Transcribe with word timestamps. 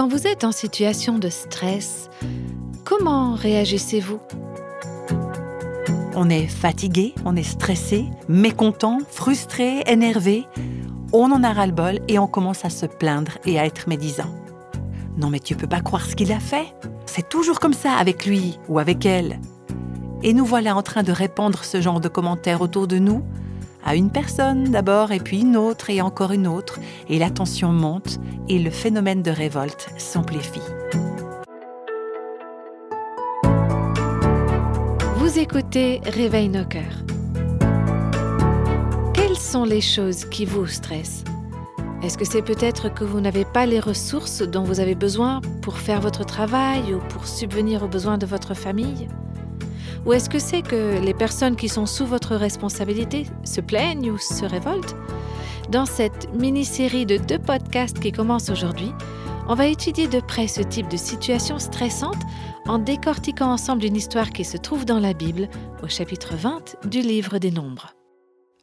Quand 0.00 0.08
vous 0.08 0.26
êtes 0.26 0.44
en 0.44 0.52
situation 0.52 1.18
de 1.18 1.28
stress, 1.28 2.08
comment 2.86 3.34
réagissez-vous? 3.34 4.18
On 6.14 6.30
est 6.30 6.46
fatigué, 6.46 7.14
on 7.26 7.36
est 7.36 7.42
stressé, 7.42 8.06
mécontent, 8.26 9.00
frustré, 9.10 9.82
énervé. 9.86 10.46
On 11.12 11.30
en 11.30 11.44
a 11.44 11.52
ras-le-bol 11.52 11.98
et 12.08 12.18
on 12.18 12.26
commence 12.26 12.64
à 12.64 12.70
se 12.70 12.86
plaindre 12.86 13.32
et 13.44 13.60
à 13.60 13.66
être 13.66 13.88
médisant. 13.90 14.34
Non 15.18 15.28
mais 15.28 15.38
tu 15.38 15.54
peux 15.54 15.66
pas 15.66 15.82
croire 15.82 16.06
ce 16.06 16.16
qu'il 16.16 16.32
a 16.32 16.40
fait. 16.40 16.74
C'est 17.04 17.28
toujours 17.28 17.60
comme 17.60 17.74
ça 17.74 17.92
avec 17.92 18.24
lui 18.24 18.58
ou 18.70 18.78
avec 18.78 19.04
elle. 19.04 19.38
Et 20.22 20.32
nous 20.32 20.46
voilà 20.46 20.76
en 20.76 20.82
train 20.82 21.02
de 21.02 21.12
répandre 21.12 21.62
ce 21.62 21.82
genre 21.82 22.00
de 22.00 22.08
commentaires 22.08 22.62
autour 22.62 22.86
de 22.86 22.98
nous, 22.98 23.22
à 23.84 23.96
une 23.96 24.10
personne 24.10 24.64
d'abord, 24.64 25.12
et 25.12 25.20
puis 25.20 25.40
une 25.40 25.56
autre, 25.56 25.90
et 25.90 26.00
encore 26.00 26.32
une 26.32 26.46
autre, 26.46 26.78
et 27.08 27.18
la 27.18 27.30
tension 27.30 27.72
monte, 27.72 28.18
et 28.48 28.58
le 28.58 28.70
phénomène 28.70 29.22
de 29.22 29.30
révolte 29.30 29.88
s'amplifie. 29.98 30.60
Vous 35.16 35.38
écoutez 35.38 36.00
Réveille 36.04 36.48
nos 36.48 36.64
cœurs. 36.64 37.04
Quelles 39.14 39.36
sont 39.36 39.64
les 39.64 39.80
choses 39.80 40.24
qui 40.24 40.44
vous 40.44 40.66
stressent? 40.66 41.24
Est-ce 42.02 42.16
que 42.16 42.24
c'est 42.24 42.42
peut-être 42.42 42.92
que 42.92 43.04
vous 43.04 43.20
n'avez 43.20 43.44
pas 43.44 43.66
les 43.66 43.78
ressources 43.78 44.40
dont 44.40 44.62
vous 44.62 44.80
avez 44.80 44.94
besoin 44.94 45.42
pour 45.60 45.76
faire 45.76 46.00
votre 46.00 46.24
travail 46.24 46.94
ou 46.94 46.98
pour 47.10 47.26
subvenir 47.26 47.82
aux 47.82 47.88
besoins 47.88 48.16
de 48.16 48.24
votre 48.24 48.54
famille? 48.54 49.06
Ou 50.06 50.12
est-ce 50.12 50.30
que 50.30 50.38
c'est 50.38 50.62
que 50.62 50.98
les 50.98 51.14
personnes 51.14 51.56
qui 51.56 51.68
sont 51.68 51.86
sous 51.86 52.06
votre 52.06 52.34
responsabilité 52.34 53.26
se 53.44 53.60
plaignent 53.60 54.10
ou 54.10 54.18
se 54.18 54.44
révoltent? 54.44 54.96
Dans 55.70 55.86
cette 55.86 56.32
mini-série 56.34 57.06
de 57.06 57.16
deux 57.16 57.38
podcasts 57.38 58.00
qui 58.00 58.12
commencent 58.12 58.50
aujourd'hui, 58.50 58.92
on 59.48 59.54
va 59.54 59.66
étudier 59.66 60.08
de 60.08 60.20
près 60.20 60.48
ce 60.48 60.62
type 60.62 60.88
de 60.88 60.96
situation 60.96 61.58
stressante 61.58 62.22
en 62.66 62.78
décortiquant 62.78 63.52
ensemble 63.52 63.84
une 63.84 63.96
histoire 63.96 64.30
qui 64.30 64.44
se 64.44 64.56
trouve 64.56 64.84
dans 64.84 65.00
la 65.00 65.12
Bible 65.12 65.48
au 65.82 65.88
chapitre 65.88 66.34
20 66.36 66.76
du 66.86 67.00
livre 67.00 67.38
des 67.38 67.50
Nombres. 67.50 67.94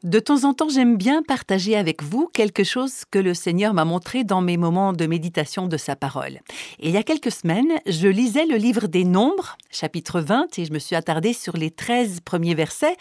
De 0.03 0.19
temps 0.19 0.43
en 0.43 0.53
temps, 0.53 0.69
j'aime 0.69 0.95
bien 0.95 1.23
partager 1.23 1.75
avec 1.75 2.03
vous 2.03 2.29
quelque 2.31 2.63
chose 2.63 3.03
que 3.09 3.17
le 3.17 3.33
Seigneur 3.33 3.73
m'a 3.73 3.83
montré 3.83 4.23
dans 4.23 4.41
mes 4.41 4.55
moments 4.55 4.93
de 4.93 5.07
méditation 5.07 5.67
de 5.67 5.75
sa 5.75 5.95
parole. 5.95 6.39
Et 6.79 6.89
il 6.89 6.91
y 6.91 6.97
a 6.97 7.03
quelques 7.03 7.31
semaines, 7.31 7.79
je 7.87 8.07
lisais 8.07 8.45
le 8.45 8.57
livre 8.57 8.87
des 8.87 9.03
Nombres, 9.03 9.57
chapitre 9.71 10.21
20, 10.21 10.59
et 10.59 10.65
je 10.65 10.71
me 10.71 10.79
suis 10.79 10.95
attardée 10.95 11.33
sur 11.33 11.57
les 11.57 11.71
13 11.71 12.19
premiers 12.21 12.53
versets. 12.53 12.95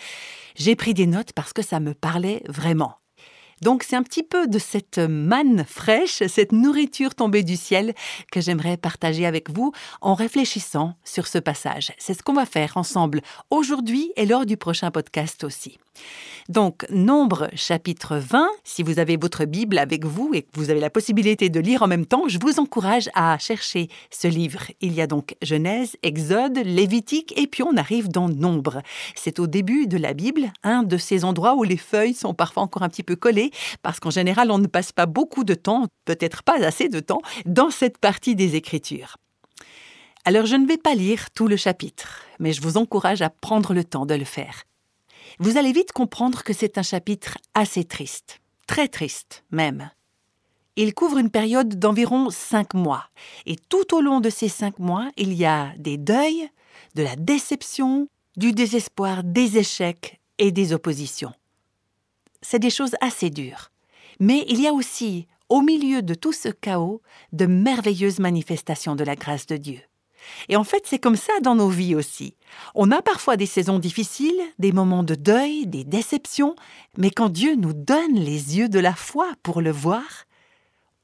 J'ai 0.54 0.74
pris 0.74 0.94
des 0.94 1.06
notes 1.06 1.32
parce 1.34 1.52
que 1.52 1.62
ça 1.62 1.80
me 1.80 1.92
parlait 1.92 2.42
vraiment. 2.48 2.94
Donc 3.62 3.82
c'est 3.82 3.96
un 3.96 4.02
petit 4.02 4.22
peu 4.22 4.46
de 4.46 4.58
cette 4.58 4.98
manne 4.98 5.64
fraîche, 5.66 6.22
cette 6.28 6.52
nourriture 6.52 7.14
tombée 7.14 7.42
du 7.42 7.56
ciel 7.56 7.94
que 8.30 8.40
j'aimerais 8.40 8.76
partager 8.76 9.24
avec 9.24 9.50
vous 9.50 9.72
en 10.02 10.14
réfléchissant 10.14 10.94
sur 11.04 11.26
ce 11.26 11.38
passage. 11.38 11.92
C'est 11.96 12.14
ce 12.14 12.22
qu'on 12.22 12.34
va 12.34 12.44
faire 12.44 12.76
ensemble 12.76 13.22
aujourd'hui 13.50 14.12
et 14.16 14.26
lors 14.26 14.44
du 14.44 14.56
prochain 14.58 14.90
podcast 14.90 15.42
aussi. 15.44 15.78
Donc, 16.48 16.86
Nombre 16.90 17.48
chapitre 17.54 18.18
20, 18.18 18.48
si 18.62 18.82
vous 18.82 18.98
avez 18.98 19.16
votre 19.16 19.46
Bible 19.46 19.78
avec 19.78 20.04
vous 20.04 20.30
et 20.34 20.42
que 20.42 20.48
vous 20.54 20.70
avez 20.70 20.78
la 20.78 20.90
possibilité 20.90 21.48
de 21.48 21.58
lire 21.58 21.82
en 21.82 21.88
même 21.88 22.06
temps, 22.06 22.28
je 22.28 22.38
vous 22.40 22.60
encourage 22.60 23.08
à 23.14 23.36
chercher 23.38 23.88
ce 24.10 24.28
livre. 24.28 24.60
Il 24.80 24.92
y 24.92 25.00
a 25.00 25.06
donc 25.06 25.34
Genèse, 25.42 25.96
Exode, 26.02 26.58
Lévitique 26.58 27.32
et 27.36 27.46
puis 27.46 27.62
on 27.62 27.76
arrive 27.76 28.08
dans 28.08 28.28
Nombre. 28.28 28.82
C'est 29.16 29.40
au 29.40 29.46
début 29.46 29.86
de 29.86 29.96
la 29.96 30.12
Bible, 30.12 30.52
un 30.62 30.82
de 30.82 30.98
ces 30.98 31.24
endroits 31.24 31.54
où 31.56 31.64
les 31.64 31.76
feuilles 31.76 32.14
sont 32.14 32.34
parfois 32.34 32.62
encore 32.62 32.82
un 32.82 32.88
petit 32.88 33.02
peu 33.02 33.16
collées 33.16 33.45
parce 33.82 34.00
qu'en 34.00 34.10
général 34.10 34.50
on 34.50 34.58
ne 34.58 34.66
passe 34.66 34.92
pas 34.92 35.06
beaucoup 35.06 35.44
de 35.44 35.54
temps, 35.54 35.86
peut-être 36.04 36.42
pas 36.42 36.64
assez 36.64 36.88
de 36.88 37.00
temps, 37.00 37.22
dans 37.44 37.70
cette 37.70 37.98
partie 37.98 38.34
des 38.34 38.56
Écritures. 38.56 39.16
Alors 40.24 40.46
je 40.46 40.56
ne 40.56 40.66
vais 40.66 40.78
pas 40.78 40.94
lire 40.94 41.30
tout 41.30 41.48
le 41.48 41.56
chapitre, 41.56 42.22
mais 42.40 42.52
je 42.52 42.60
vous 42.60 42.76
encourage 42.76 43.22
à 43.22 43.30
prendre 43.30 43.74
le 43.74 43.84
temps 43.84 44.06
de 44.06 44.14
le 44.14 44.24
faire 44.24 44.64
vous 45.38 45.58
allez 45.58 45.72
vite 45.72 45.92
comprendre 45.92 46.42
que 46.42 46.52
c'est 46.52 46.78
un 46.78 46.82
chapitre 46.82 47.38
assez 47.54 47.84
triste, 47.84 48.40
très 48.66 48.88
triste 48.88 49.44
même. 49.50 49.90
Il 50.76 50.94
couvre 50.94 51.18
une 51.18 51.30
période 51.30 51.78
d'environ 51.78 52.30
cinq 52.30 52.74
mois, 52.74 53.04
et 53.46 53.56
tout 53.56 53.94
au 53.94 54.00
long 54.00 54.20
de 54.20 54.30
ces 54.30 54.48
cinq 54.48 54.78
mois, 54.78 55.10
il 55.16 55.32
y 55.32 55.46
a 55.46 55.72
des 55.78 55.96
deuils, 55.96 56.48
de 56.94 57.02
la 57.02 57.16
déception, 57.16 58.08
du 58.36 58.52
désespoir, 58.52 59.24
des 59.24 59.56
échecs 59.56 60.20
et 60.38 60.52
des 60.52 60.74
oppositions. 60.74 61.32
C'est 62.42 62.58
des 62.58 62.70
choses 62.70 62.96
assez 63.00 63.30
dures. 63.30 63.70
Mais 64.20 64.44
il 64.48 64.60
y 64.60 64.66
a 64.66 64.72
aussi, 64.72 65.26
au 65.48 65.60
milieu 65.60 66.02
de 66.02 66.14
tout 66.14 66.32
ce 66.32 66.48
chaos, 66.48 67.02
de 67.32 67.46
merveilleuses 67.46 68.18
manifestations 68.18 68.96
de 68.96 69.04
la 69.04 69.16
grâce 69.16 69.46
de 69.46 69.56
Dieu. 69.56 69.80
Et 70.48 70.56
en 70.56 70.64
fait, 70.64 70.82
c'est 70.86 70.98
comme 70.98 71.16
ça 71.16 71.32
dans 71.42 71.54
nos 71.54 71.68
vies 71.68 71.94
aussi. 71.94 72.34
On 72.74 72.90
a 72.90 73.02
parfois 73.02 73.36
des 73.36 73.46
saisons 73.46 73.78
difficiles, 73.78 74.40
des 74.58 74.72
moments 74.72 75.04
de 75.04 75.14
deuil, 75.14 75.66
des 75.66 75.84
déceptions, 75.84 76.56
mais 76.96 77.10
quand 77.10 77.28
Dieu 77.28 77.54
nous 77.54 77.72
donne 77.72 78.14
les 78.14 78.58
yeux 78.58 78.68
de 78.68 78.80
la 78.80 78.94
foi 78.94 79.32
pour 79.42 79.60
le 79.60 79.70
voir, 79.70 80.26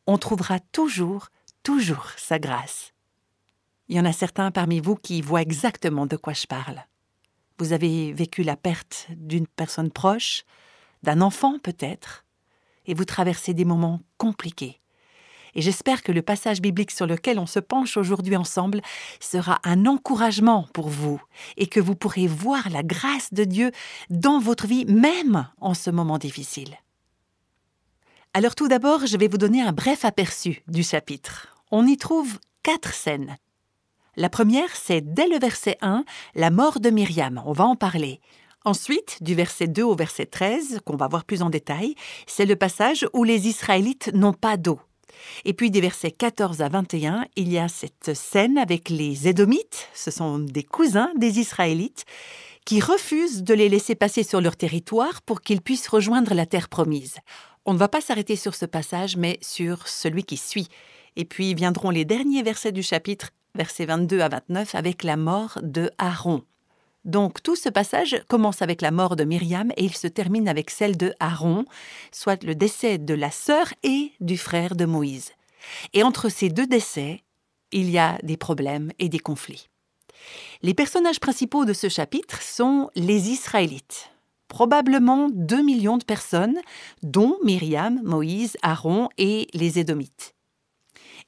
on 0.06 0.18
trouvera 0.18 0.58
toujours, 0.58 1.28
toujours 1.62 2.08
sa 2.16 2.38
grâce. 2.38 2.92
Il 3.88 3.96
y 3.96 4.00
en 4.00 4.04
a 4.04 4.12
certains 4.12 4.50
parmi 4.50 4.80
vous 4.80 4.96
qui 4.96 5.20
voient 5.20 5.42
exactement 5.42 6.06
de 6.06 6.16
quoi 6.16 6.32
je 6.32 6.46
parle. 6.46 6.84
Vous 7.58 7.72
avez 7.72 8.12
vécu 8.12 8.42
la 8.42 8.56
perte 8.56 9.06
d'une 9.10 9.46
personne 9.46 9.90
proche, 9.90 10.44
d'un 11.02 11.20
enfant 11.20 11.58
peut-être, 11.58 12.24
et 12.86 12.94
vous 12.94 13.04
traversez 13.04 13.54
des 13.54 13.64
moments 13.64 14.00
compliqués. 14.18 14.80
Et 15.54 15.60
j'espère 15.60 16.02
que 16.02 16.12
le 16.12 16.22
passage 16.22 16.62
biblique 16.62 16.90
sur 16.90 17.06
lequel 17.06 17.38
on 17.38 17.46
se 17.46 17.58
penche 17.58 17.96
aujourd'hui 17.96 18.36
ensemble 18.36 18.80
sera 19.20 19.60
un 19.64 19.86
encouragement 19.86 20.66
pour 20.72 20.88
vous 20.88 21.20
et 21.56 21.66
que 21.66 21.80
vous 21.80 21.94
pourrez 21.94 22.26
voir 22.26 22.70
la 22.70 22.82
grâce 22.82 23.32
de 23.34 23.44
Dieu 23.44 23.70
dans 24.08 24.38
votre 24.38 24.66
vie, 24.66 24.86
même 24.86 25.48
en 25.60 25.74
ce 25.74 25.90
moment 25.90 26.18
difficile. 26.18 26.76
Alors 28.32 28.54
tout 28.54 28.68
d'abord, 28.68 29.06
je 29.06 29.18
vais 29.18 29.28
vous 29.28 29.36
donner 29.36 29.60
un 29.60 29.72
bref 29.72 30.06
aperçu 30.06 30.62
du 30.68 30.82
chapitre. 30.82 31.54
On 31.70 31.86
y 31.86 31.98
trouve 31.98 32.38
quatre 32.62 32.94
scènes. 32.94 33.36
La 34.16 34.30
première, 34.30 34.74
c'est 34.74 35.00
dès 35.00 35.26
le 35.26 35.38
verset 35.38 35.76
1, 35.80 36.04
la 36.34 36.50
mort 36.50 36.80
de 36.80 36.90
Myriam. 36.90 37.42
On 37.46 37.52
va 37.52 37.64
en 37.64 37.76
parler. 37.76 38.20
Ensuite, 38.64 39.18
du 39.22 39.34
verset 39.34 39.66
2 39.66 39.82
au 39.82 39.96
verset 39.96 40.26
13, 40.26 40.80
qu'on 40.84 40.96
va 40.96 41.08
voir 41.08 41.24
plus 41.24 41.42
en 41.42 41.50
détail, 41.50 41.94
c'est 42.26 42.46
le 42.46 42.56
passage 42.56 43.06
où 43.12 43.24
les 43.24 43.48
Israélites 43.48 44.10
n'ont 44.14 44.32
pas 44.32 44.56
d'eau. 44.56 44.78
Et 45.44 45.52
puis 45.52 45.70
des 45.70 45.80
versets 45.80 46.10
14 46.10 46.62
à 46.62 46.68
21, 46.68 47.26
il 47.36 47.52
y 47.52 47.58
a 47.58 47.68
cette 47.68 48.14
scène 48.14 48.58
avec 48.58 48.88
les 48.88 49.28
Édomites, 49.28 49.88
ce 49.94 50.10
sont 50.10 50.38
des 50.38 50.62
cousins 50.62 51.10
des 51.16 51.38
Israélites, 51.38 52.04
qui 52.64 52.80
refusent 52.80 53.42
de 53.42 53.54
les 53.54 53.68
laisser 53.68 53.94
passer 53.94 54.22
sur 54.22 54.40
leur 54.40 54.56
territoire 54.56 55.22
pour 55.22 55.40
qu'ils 55.40 55.60
puissent 55.60 55.88
rejoindre 55.88 56.34
la 56.34 56.46
terre 56.46 56.68
promise. 56.68 57.16
On 57.64 57.74
ne 57.74 57.78
va 57.78 57.88
pas 57.88 58.00
s'arrêter 58.00 58.36
sur 58.36 58.54
ce 58.54 58.66
passage, 58.66 59.16
mais 59.16 59.38
sur 59.40 59.88
celui 59.88 60.22
qui 60.22 60.36
suit. 60.36 60.68
Et 61.16 61.24
puis 61.24 61.54
viendront 61.54 61.90
les 61.90 62.04
derniers 62.04 62.42
versets 62.42 62.72
du 62.72 62.82
chapitre, 62.82 63.30
versets 63.54 63.86
22 63.86 64.20
à 64.20 64.28
29, 64.28 64.74
avec 64.74 65.02
la 65.02 65.16
mort 65.16 65.58
de 65.62 65.90
Aaron. 65.98 66.42
Donc 67.04 67.42
tout 67.42 67.56
ce 67.56 67.68
passage 67.68 68.22
commence 68.28 68.62
avec 68.62 68.80
la 68.80 68.92
mort 68.92 69.16
de 69.16 69.24
Myriam 69.24 69.72
et 69.76 69.84
il 69.84 69.94
se 69.94 70.06
termine 70.06 70.48
avec 70.48 70.70
celle 70.70 70.96
de 70.96 71.14
Aaron, 71.18 71.64
soit 72.12 72.42
le 72.44 72.54
décès 72.54 72.98
de 72.98 73.14
la 73.14 73.30
sœur 73.30 73.72
et 73.82 74.12
du 74.20 74.38
frère 74.38 74.76
de 74.76 74.84
Moïse. 74.84 75.32
Et 75.92 76.02
entre 76.02 76.28
ces 76.28 76.48
deux 76.48 76.66
décès, 76.66 77.22
il 77.72 77.90
y 77.90 77.98
a 77.98 78.18
des 78.22 78.36
problèmes 78.36 78.92
et 78.98 79.08
des 79.08 79.18
conflits. 79.18 79.68
Les 80.62 80.74
personnages 80.74 81.18
principaux 81.18 81.64
de 81.64 81.72
ce 81.72 81.88
chapitre 81.88 82.40
sont 82.40 82.90
les 82.94 83.30
Israélites, 83.30 84.10
probablement 84.46 85.28
2 85.32 85.62
millions 85.62 85.96
de 85.96 86.04
personnes, 86.04 86.58
dont 87.02 87.36
Myriam, 87.42 88.00
Moïse, 88.04 88.56
Aaron 88.62 89.08
et 89.18 89.48
les 89.54 89.80
Édomites. 89.80 90.34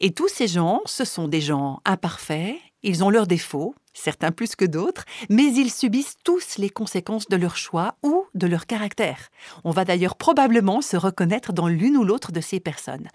Et 0.01 0.13
tous 0.13 0.29
ces 0.29 0.47
gens, 0.47 0.83
ce 0.87 1.05
sont 1.05 1.27
des 1.27 1.41
gens 1.41 1.81
imparfaits, 1.85 2.57
ils 2.83 3.03
ont 3.03 3.11
leurs 3.11 3.27
défauts, 3.27 3.75
certains 3.95 4.33
plus 4.33 4.57
que 4.57 4.65
d'autres, 4.65 5.05
mais 5.31 5.53
ils 5.55 5.71
subissent 5.71 6.17
tous 6.25 6.59
les 6.59 6.71
conséquences 6.71 7.29
de 7.29 7.37
leur 7.37 7.57
choix 7.57 7.97
ou 8.03 8.27
de 8.35 8.47
leur 8.47 8.67
caractère. 8.67 9.31
On 9.65 9.71
va 9.71 9.85
d'ailleurs 9.85 10.17
probablement 10.17 10.83
se 10.83 10.97
reconnaître 10.97 11.53
dans 11.53 11.69
l'une 11.69 11.97
ou 11.97 12.05
l'autre 12.05 12.33
de 12.33 12.41
ces 12.41 12.61
personnes. 12.61 13.09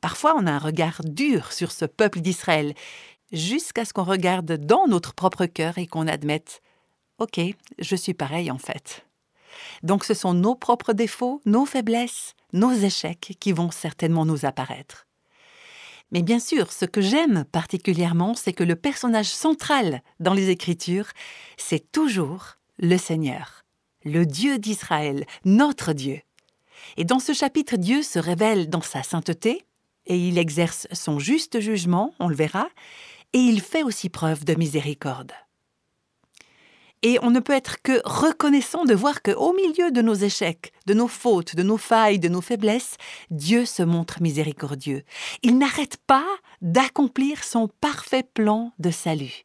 Parfois, 0.00 0.34
on 0.36 0.46
a 0.46 0.52
un 0.52 0.58
regard 0.58 1.00
dur 1.04 1.52
sur 1.52 1.72
ce 1.72 1.86
peuple 1.86 2.20
d'Israël, 2.20 2.74
jusqu'à 3.32 3.84
ce 3.84 3.92
qu'on 3.92 4.04
regarde 4.04 4.52
dans 4.58 4.86
notre 4.86 5.14
propre 5.14 5.46
cœur 5.46 5.78
et 5.78 5.86
qu'on 5.86 6.06
admette 6.06 6.60
Ok, 7.18 7.40
je 7.78 7.96
suis 7.96 8.12
pareil 8.12 8.50
en 8.50 8.58
fait. 8.58 9.06
Donc 9.82 10.04
ce 10.04 10.12
sont 10.12 10.34
nos 10.34 10.54
propres 10.54 10.92
défauts, 10.92 11.40
nos 11.46 11.64
faiblesses, 11.64 12.34
nos 12.52 12.72
échecs 12.72 13.36
qui 13.40 13.52
vont 13.52 13.70
certainement 13.70 14.26
nous 14.26 14.44
apparaître. 14.44 15.05
Mais 16.12 16.22
bien 16.22 16.38
sûr, 16.38 16.72
ce 16.72 16.84
que 16.84 17.00
j'aime 17.00 17.44
particulièrement, 17.50 18.34
c'est 18.34 18.52
que 18.52 18.64
le 18.64 18.76
personnage 18.76 19.28
central 19.28 20.02
dans 20.20 20.34
les 20.34 20.50
Écritures, 20.50 21.08
c'est 21.56 21.90
toujours 21.90 22.58
le 22.78 22.96
Seigneur, 22.96 23.64
le 24.04 24.24
Dieu 24.24 24.58
d'Israël, 24.58 25.26
notre 25.44 25.92
Dieu. 25.92 26.20
Et 26.96 27.04
dans 27.04 27.18
ce 27.18 27.32
chapitre, 27.32 27.76
Dieu 27.76 28.02
se 28.02 28.18
révèle 28.18 28.68
dans 28.68 28.82
sa 28.82 29.02
sainteté, 29.02 29.64
et 30.06 30.16
il 30.16 30.38
exerce 30.38 30.86
son 30.92 31.18
juste 31.18 31.58
jugement, 31.60 32.14
on 32.20 32.28
le 32.28 32.36
verra, 32.36 32.68
et 33.32 33.38
il 33.38 33.60
fait 33.60 33.82
aussi 33.82 34.08
preuve 34.08 34.44
de 34.44 34.54
miséricorde. 34.54 35.32
Et 37.06 37.20
on 37.22 37.30
ne 37.30 37.38
peut 37.38 37.52
être 37.52 37.80
que 37.82 38.00
reconnaissant 38.04 38.84
de 38.84 38.92
voir 38.92 39.22
que, 39.22 39.30
au 39.30 39.52
milieu 39.52 39.92
de 39.92 40.02
nos 40.02 40.14
échecs, 40.14 40.72
de 40.86 40.92
nos 40.92 41.06
fautes, 41.06 41.54
de 41.54 41.62
nos 41.62 41.76
failles, 41.76 42.18
de 42.18 42.26
nos 42.26 42.40
faiblesses, 42.40 42.96
Dieu 43.30 43.64
se 43.64 43.84
montre 43.84 44.20
miséricordieux. 44.20 45.04
Il 45.44 45.56
n'arrête 45.56 45.98
pas 46.08 46.26
d'accomplir 46.62 47.44
son 47.44 47.68
parfait 47.68 48.24
plan 48.24 48.72
de 48.80 48.90
salut. 48.90 49.44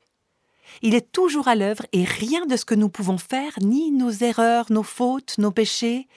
Il 0.82 0.96
est 0.96 1.12
toujours 1.12 1.48
à 1.48 1.54
l'œuvre 1.54 1.86
et 1.92 2.04
rien 2.04 2.48
de 2.48 2.58
ce 2.58 2.66
que 2.66 2.74
nous 2.74 2.90
pouvons 2.90 3.20
faire, 3.20 3.54
ni 3.62 3.92
nos 3.92 4.10
erreurs, 4.10 4.72
nos 4.72 4.82
fautes, 4.82 5.38
nos 5.38 5.52
péchés, 5.52 6.08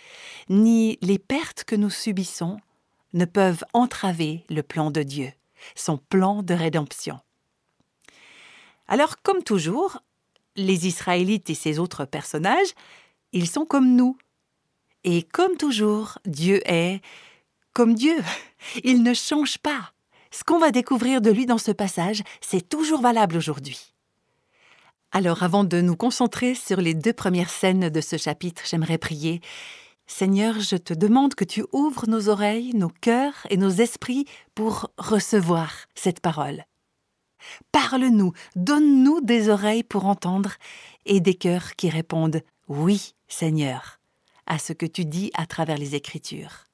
ni 0.48 0.96
les 1.02 1.18
pertes 1.18 1.64
que 1.64 1.76
nous 1.76 1.90
subissons, 1.90 2.56
ne 3.12 3.26
peuvent 3.26 3.66
entraver 3.74 4.46
le 4.48 4.62
plan 4.62 4.90
de 4.90 5.02
Dieu, 5.02 5.30
son 5.74 5.98
plan 5.98 6.42
de 6.42 6.54
rédemption. 6.54 7.20
Alors, 8.88 9.16
comme 9.22 9.42
toujours, 9.42 9.98
les 10.56 10.86
Israélites 10.86 11.50
et 11.50 11.54
ces 11.54 11.78
autres 11.78 12.04
personnages, 12.04 12.74
ils 13.32 13.48
sont 13.48 13.64
comme 13.64 13.94
nous. 13.96 14.16
Et 15.04 15.22
comme 15.22 15.56
toujours, 15.56 16.18
Dieu 16.24 16.60
est 16.70 17.00
comme 17.72 17.94
Dieu. 17.94 18.16
Il 18.84 19.02
ne 19.02 19.12
change 19.12 19.58
pas. 19.58 19.92
Ce 20.30 20.42
qu'on 20.44 20.58
va 20.58 20.70
découvrir 20.70 21.20
de 21.20 21.30
lui 21.30 21.46
dans 21.46 21.58
ce 21.58 21.70
passage, 21.70 22.22
c'est 22.40 22.68
toujours 22.68 23.00
valable 23.00 23.36
aujourd'hui. 23.36 23.94
Alors 25.12 25.44
avant 25.44 25.62
de 25.62 25.80
nous 25.80 25.94
concentrer 25.94 26.56
sur 26.56 26.80
les 26.80 26.94
deux 26.94 27.12
premières 27.12 27.50
scènes 27.50 27.88
de 27.88 28.00
ce 28.00 28.16
chapitre, 28.16 28.62
j'aimerais 28.68 28.98
prier. 28.98 29.40
Seigneur, 30.06 30.58
je 30.58 30.76
te 30.76 30.92
demande 30.92 31.34
que 31.34 31.44
tu 31.44 31.64
ouvres 31.72 32.08
nos 32.08 32.28
oreilles, 32.28 32.74
nos 32.74 32.88
cœurs 32.88 33.46
et 33.48 33.56
nos 33.56 33.70
esprits 33.70 34.26
pour 34.54 34.90
recevoir 34.98 35.72
cette 35.94 36.20
parole. 36.20 36.64
Parle-nous, 37.72 38.32
donne-nous 38.56 39.20
des 39.20 39.48
oreilles 39.48 39.82
pour 39.82 40.06
entendre 40.06 40.52
et 41.06 41.20
des 41.20 41.34
cœurs 41.34 41.76
qui 41.76 41.90
répondent 41.90 42.42
Oui, 42.68 43.14
Seigneur, 43.28 44.00
à 44.46 44.58
ce 44.58 44.72
que 44.72 44.86
tu 44.86 45.04
dis 45.04 45.30
à 45.34 45.46
travers 45.46 45.78
les 45.78 45.94
Écritures. 45.94 46.64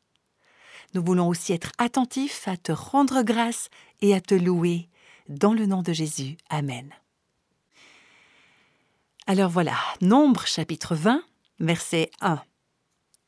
Nous 0.95 1.05
voulons 1.05 1.29
aussi 1.29 1.53
être 1.53 1.73
attentifs 1.79 2.49
à 2.49 2.57
te 2.57 2.73
rendre 2.73 3.23
grâce 3.23 3.69
et 4.01 4.15
à 4.15 4.21
te 4.21 4.35
louer. 4.35 4.89
Dans 5.29 5.53
le 5.53 5.67
nom 5.67 5.83
de 5.83 5.93
Jésus. 5.93 6.37
Amen. 6.49 6.91
Alors 9.29 9.51
voilà, 9.51 9.77
Nombre 10.01 10.45
chapitre 10.47 10.97
20, 10.97 11.23
verset 11.61 12.11
1. 12.21 12.43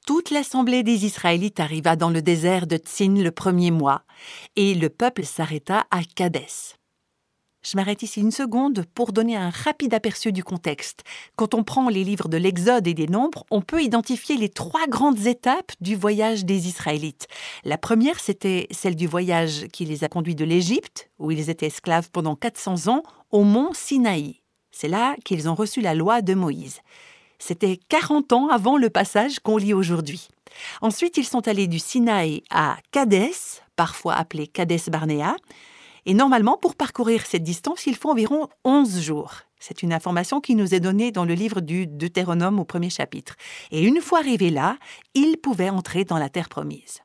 Toute 0.04 0.30
l'assemblée 0.30 0.82
des 0.82 1.04
Israélites 1.04 1.60
arriva 1.60 1.94
dans 1.94 2.10
le 2.10 2.22
désert 2.22 2.66
de 2.66 2.76
Tsin 2.76 3.14
le 3.22 3.30
premier 3.30 3.70
mois, 3.70 4.02
et 4.56 4.74
le 4.74 4.88
peuple 4.88 5.24
s'arrêta 5.24 5.86
à 5.92 6.02
Kadès. 6.02 6.74
Je 7.64 7.76
m'arrête 7.76 8.02
ici 8.02 8.20
une 8.20 8.32
seconde 8.32 8.84
pour 8.92 9.12
donner 9.12 9.36
un 9.36 9.50
rapide 9.50 9.94
aperçu 9.94 10.32
du 10.32 10.42
contexte. 10.42 11.04
Quand 11.36 11.54
on 11.54 11.62
prend 11.62 11.88
les 11.88 12.02
livres 12.02 12.28
de 12.28 12.36
l'Exode 12.36 12.88
et 12.88 12.94
des 12.94 13.06
Nombres, 13.06 13.44
on 13.52 13.60
peut 13.60 13.82
identifier 13.82 14.36
les 14.36 14.48
trois 14.48 14.88
grandes 14.88 15.26
étapes 15.28 15.70
du 15.80 15.94
voyage 15.94 16.44
des 16.44 16.66
Israélites. 16.66 17.28
La 17.64 17.78
première, 17.78 18.18
c'était 18.18 18.66
celle 18.72 18.96
du 18.96 19.06
voyage 19.06 19.66
qui 19.72 19.84
les 19.84 20.02
a 20.02 20.08
conduits 20.08 20.34
de 20.34 20.44
l'Égypte, 20.44 21.08
où 21.20 21.30
ils 21.30 21.50
étaient 21.50 21.66
esclaves 21.66 22.10
pendant 22.10 22.34
400 22.34 22.88
ans, 22.92 23.04
au 23.30 23.44
mont 23.44 23.72
Sinaï. 23.72 24.40
C'est 24.72 24.88
là 24.88 25.14
qu'ils 25.24 25.48
ont 25.48 25.54
reçu 25.54 25.80
la 25.80 25.94
loi 25.94 26.20
de 26.20 26.34
Moïse. 26.34 26.80
C'était 27.38 27.78
40 27.88 28.32
ans 28.32 28.48
avant 28.48 28.76
le 28.76 28.90
passage 28.90 29.38
qu'on 29.38 29.56
lit 29.56 29.74
aujourd'hui. 29.74 30.26
Ensuite, 30.80 31.16
ils 31.16 31.26
sont 31.26 31.46
allés 31.46 31.68
du 31.68 31.78
Sinaï 31.78 32.42
à 32.50 32.76
Kadès, 32.90 33.60
parfois 33.76 34.14
appelé 34.14 34.48
Kadès 34.48 34.82
Barnéa, 34.88 35.36
et 36.04 36.14
normalement, 36.14 36.58
pour 36.58 36.74
parcourir 36.74 37.24
cette 37.26 37.44
distance, 37.44 37.86
il 37.86 37.96
faut 37.96 38.10
environ 38.10 38.48
11 38.64 39.00
jours. 39.00 39.34
C'est 39.60 39.82
une 39.82 39.92
information 39.92 40.40
qui 40.40 40.56
nous 40.56 40.74
est 40.74 40.80
donnée 40.80 41.12
dans 41.12 41.24
le 41.24 41.34
livre 41.34 41.60
du 41.60 41.86
Deutéronome 41.86 42.58
au 42.58 42.64
premier 42.64 42.90
chapitre. 42.90 43.36
Et 43.70 43.84
une 43.84 44.00
fois 44.00 44.18
arrivés 44.18 44.50
là, 44.50 44.78
ils 45.14 45.36
pouvaient 45.36 45.70
entrer 45.70 46.04
dans 46.04 46.18
la 46.18 46.28
terre 46.28 46.48
promise. 46.48 47.00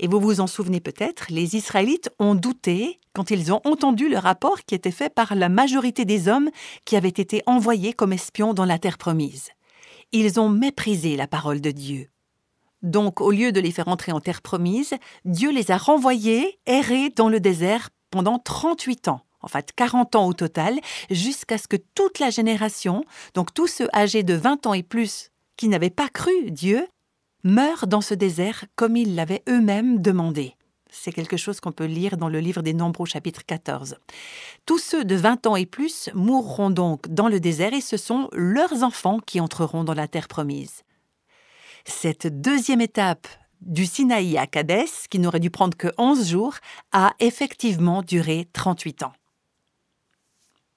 Et 0.00 0.08
vous 0.08 0.18
vous 0.18 0.40
en 0.40 0.48
souvenez 0.48 0.80
peut-être, 0.80 1.26
les 1.28 1.54
Israélites 1.54 2.10
ont 2.18 2.34
douté 2.34 2.98
quand 3.14 3.30
ils 3.30 3.52
ont 3.52 3.60
entendu 3.64 4.08
le 4.08 4.18
rapport 4.18 4.62
qui 4.62 4.74
était 4.74 4.90
fait 4.90 5.14
par 5.14 5.36
la 5.36 5.48
majorité 5.48 6.04
des 6.04 6.26
hommes 6.26 6.50
qui 6.84 6.96
avaient 6.96 7.08
été 7.08 7.42
envoyés 7.46 7.92
comme 7.92 8.12
espions 8.12 8.54
dans 8.54 8.64
la 8.64 8.80
terre 8.80 8.98
promise. 8.98 9.50
Ils 10.10 10.40
ont 10.40 10.48
méprisé 10.48 11.16
la 11.16 11.28
parole 11.28 11.60
de 11.60 11.70
Dieu. 11.70 12.08
Donc, 12.82 13.20
au 13.20 13.30
lieu 13.30 13.52
de 13.52 13.60
les 13.60 13.70
faire 13.70 13.88
entrer 13.88 14.12
en 14.12 14.20
terre 14.20 14.42
promise, 14.42 14.94
Dieu 15.24 15.50
les 15.50 15.70
a 15.70 15.76
renvoyés 15.76 16.58
errer 16.66 17.10
dans 17.10 17.28
le 17.28 17.40
désert 17.40 17.90
pendant 18.10 18.38
38 18.38 19.08
ans, 19.08 19.22
en 19.40 19.48
fait 19.48 19.72
40 19.74 20.16
ans 20.16 20.26
au 20.26 20.32
total, 20.32 20.78
jusqu'à 21.10 21.58
ce 21.58 21.68
que 21.68 21.76
toute 21.94 22.18
la 22.18 22.30
génération, 22.30 23.04
donc 23.34 23.54
tous 23.54 23.68
ceux 23.68 23.88
âgés 23.94 24.22
de 24.22 24.34
20 24.34 24.66
ans 24.66 24.74
et 24.74 24.82
plus, 24.82 25.30
qui 25.56 25.68
n'avaient 25.68 25.90
pas 25.90 26.08
cru 26.08 26.50
Dieu, 26.50 26.88
meurent 27.44 27.86
dans 27.86 28.00
ce 28.00 28.14
désert 28.14 28.64
comme 28.76 28.96
ils 28.96 29.14
l'avaient 29.14 29.42
eux-mêmes 29.48 30.00
demandé. 30.00 30.56
C'est 30.90 31.12
quelque 31.12 31.38
chose 31.38 31.58
qu'on 31.58 31.72
peut 31.72 31.86
lire 31.86 32.18
dans 32.18 32.28
le 32.28 32.38
livre 32.38 32.62
des 32.62 32.74
Nombres 32.74 33.00
au 33.00 33.06
chapitre 33.06 33.46
14. 33.46 33.96
Tous 34.66 34.78
ceux 34.78 35.04
de 35.04 35.14
20 35.14 35.46
ans 35.46 35.56
et 35.56 35.64
plus 35.64 36.10
mourront 36.14 36.70
donc 36.70 37.08
dans 37.08 37.28
le 37.28 37.40
désert 37.40 37.72
et 37.72 37.80
ce 37.80 37.96
sont 37.96 38.28
leurs 38.32 38.82
enfants 38.82 39.18
qui 39.18 39.40
entreront 39.40 39.84
dans 39.84 39.94
la 39.94 40.06
terre 40.06 40.28
promise. 40.28 40.82
Cette 41.84 42.40
deuxième 42.40 42.80
étape 42.80 43.26
du 43.60 43.86
Sinaï 43.86 44.36
à 44.38 44.46
Kadès, 44.46 44.86
qui 45.08 45.18
n'aurait 45.18 45.40
dû 45.40 45.50
prendre 45.50 45.76
que 45.76 45.88
11 45.98 46.28
jours, 46.28 46.54
a 46.92 47.14
effectivement 47.20 48.02
duré 48.02 48.48
38 48.52 49.04
ans. 49.04 49.12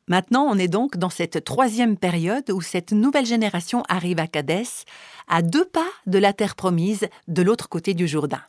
Maintenant, 0.08 0.46
on 0.48 0.58
est 0.58 0.68
donc 0.68 0.98
dans 0.98 1.10
cette 1.10 1.44
troisième 1.44 1.98
période 1.98 2.52
où 2.52 2.62
cette 2.62 2.92
nouvelle 2.92 3.26
génération 3.26 3.82
arrive 3.90 4.20
à 4.20 4.28
Kadès, 4.28 4.86
à 5.28 5.42
deux 5.42 5.66
pas 5.66 5.88
de 6.06 6.20
la 6.20 6.32
terre 6.32 6.56
promise, 6.56 7.08
de 7.28 7.42
l'autre 7.42 7.70
côté 7.70 7.96
du 7.96 8.08
Jourdain. 8.08 8.44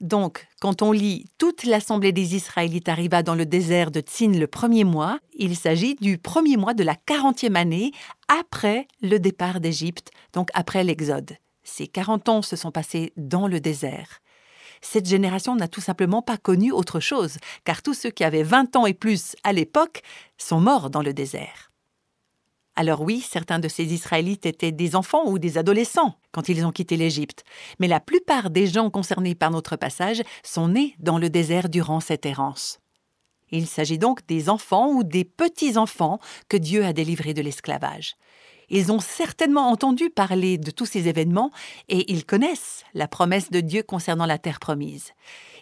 Donc, 0.00 0.48
quand 0.60 0.82
on 0.82 0.90
lit 0.90 1.26
toute 1.38 1.62
l'assemblée 1.62 2.10
des 2.10 2.34
Israélites 2.34 2.88
arriva 2.88 3.22
dans 3.22 3.36
le 3.36 3.46
désert 3.46 3.92
de 3.92 4.00
Tsin 4.00 4.32
le 4.32 4.48
premier 4.48 4.82
mois, 4.82 5.20
il 5.34 5.54
s'agit 5.54 5.94
du 5.94 6.18
premier 6.18 6.56
mois 6.56 6.74
de 6.74 6.82
la 6.82 6.96
quarantième 6.96 7.54
année 7.54 7.92
après 8.26 8.88
le 9.00 9.18
départ 9.18 9.60
d'Égypte, 9.60 10.10
donc 10.32 10.48
après 10.54 10.82
l'Exode. 10.82 11.36
Ces 11.74 11.86
40 11.86 12.28
ans 12.28 12.42
se 12.42 12.54
sont 12.54 12.70
passés 12.70 13.14
dans 13.16 13.46
le 13.48 13.58
désert. 13.58 14.20
Cette 14.82 15.08
génération 15.08 15.56
n'a 15.56 15.68
tout 15.68 15.80
simplement 15.80 16.20
pas 16.20 16.36
connu 16.36 16.70
autre 16.70 17.00
chose, 17.00 17.38
car 17.64 17.80
tous 17.80 17.94
ceux 17.94 18.10
qui 18.10 18.24
avaient 18.24 18.42
20 18.42 18.76
ans 18.76 18.84
et 18.84 18.92
plus 18.92 19.36
à 19.42 19.54
l'époque 19.54 20.02
sont 20.36 20.60
morts 20.60 20.90
dans 20.90 21.00
le 21.00 21.14
désert. 21.14 21.72
Alors 22.76 23.00
oui, 23.00 23.20
certains 23.20 23.58
de 23.58 23.68
ces 23.68 23.94
Israélites 23.94 24.44
étaient 24.44 24.70
des 24.70 24.96
enfants 24.96 25.26
ou 25.26 25.38
des 25.38 25.56
adolescents 25.56 26.18
quand 26.30 26.50
ils 26.50 26.66
ont 26.66 26.72
quitté 26.72 26.98
l'Égypte, 26.98 27.42
mais 27.78 27.88
la 27.88 28.00
plupart 28.00 28.50
des 28.50 28.66
gens 28.66 28.90
concernés 28.90 29.34
par 29.34 29.50
notre 29.50 29.76
passage 29.76 30.22
sont 30.42 30.68
nés 30.68 30.94
dans 30.98 31.16
le 31.16 31.30
désert 31.30 31.70
durant 31.70 32.00
cette 32.00 32.26
errance. 32.26 32.80
Il 33.50 33.66
s'agit 33.66 33.98
donc 33.98 34.26
des 34.26 34.50
enfants 34.50 34.90
ou 34.90 35.04
des 35.04 35.24
petits-enfants 35.24 36.18
que 36.50 36.58
Dieu 36.58 36.84
a 36.84 36.92
délivrés 36.92 37.32
de 37.32 37.40
l'esclavage. 37.40 38.16
Ils 38.74 38.90
ont 38.90 39.00
certainement 39.00 39.68
entendu 39.68 40.08
parler 40.08 40.56
de 40.56 40.70
tous 40.70 40.86
ces 40.86 41.06
événements 41.06 41.50
et 41.90 42.10
ils 42.10 42.24
connaissent 42.24 42.84
la 42.94 43.06
promesse 43.06 43.50
de 43.50 43.60
Dieu 43.60 43.82
concernant 43.82 44.24
la 44.24 44.38
terre 44.38 44.60
promise. 44.60 45.12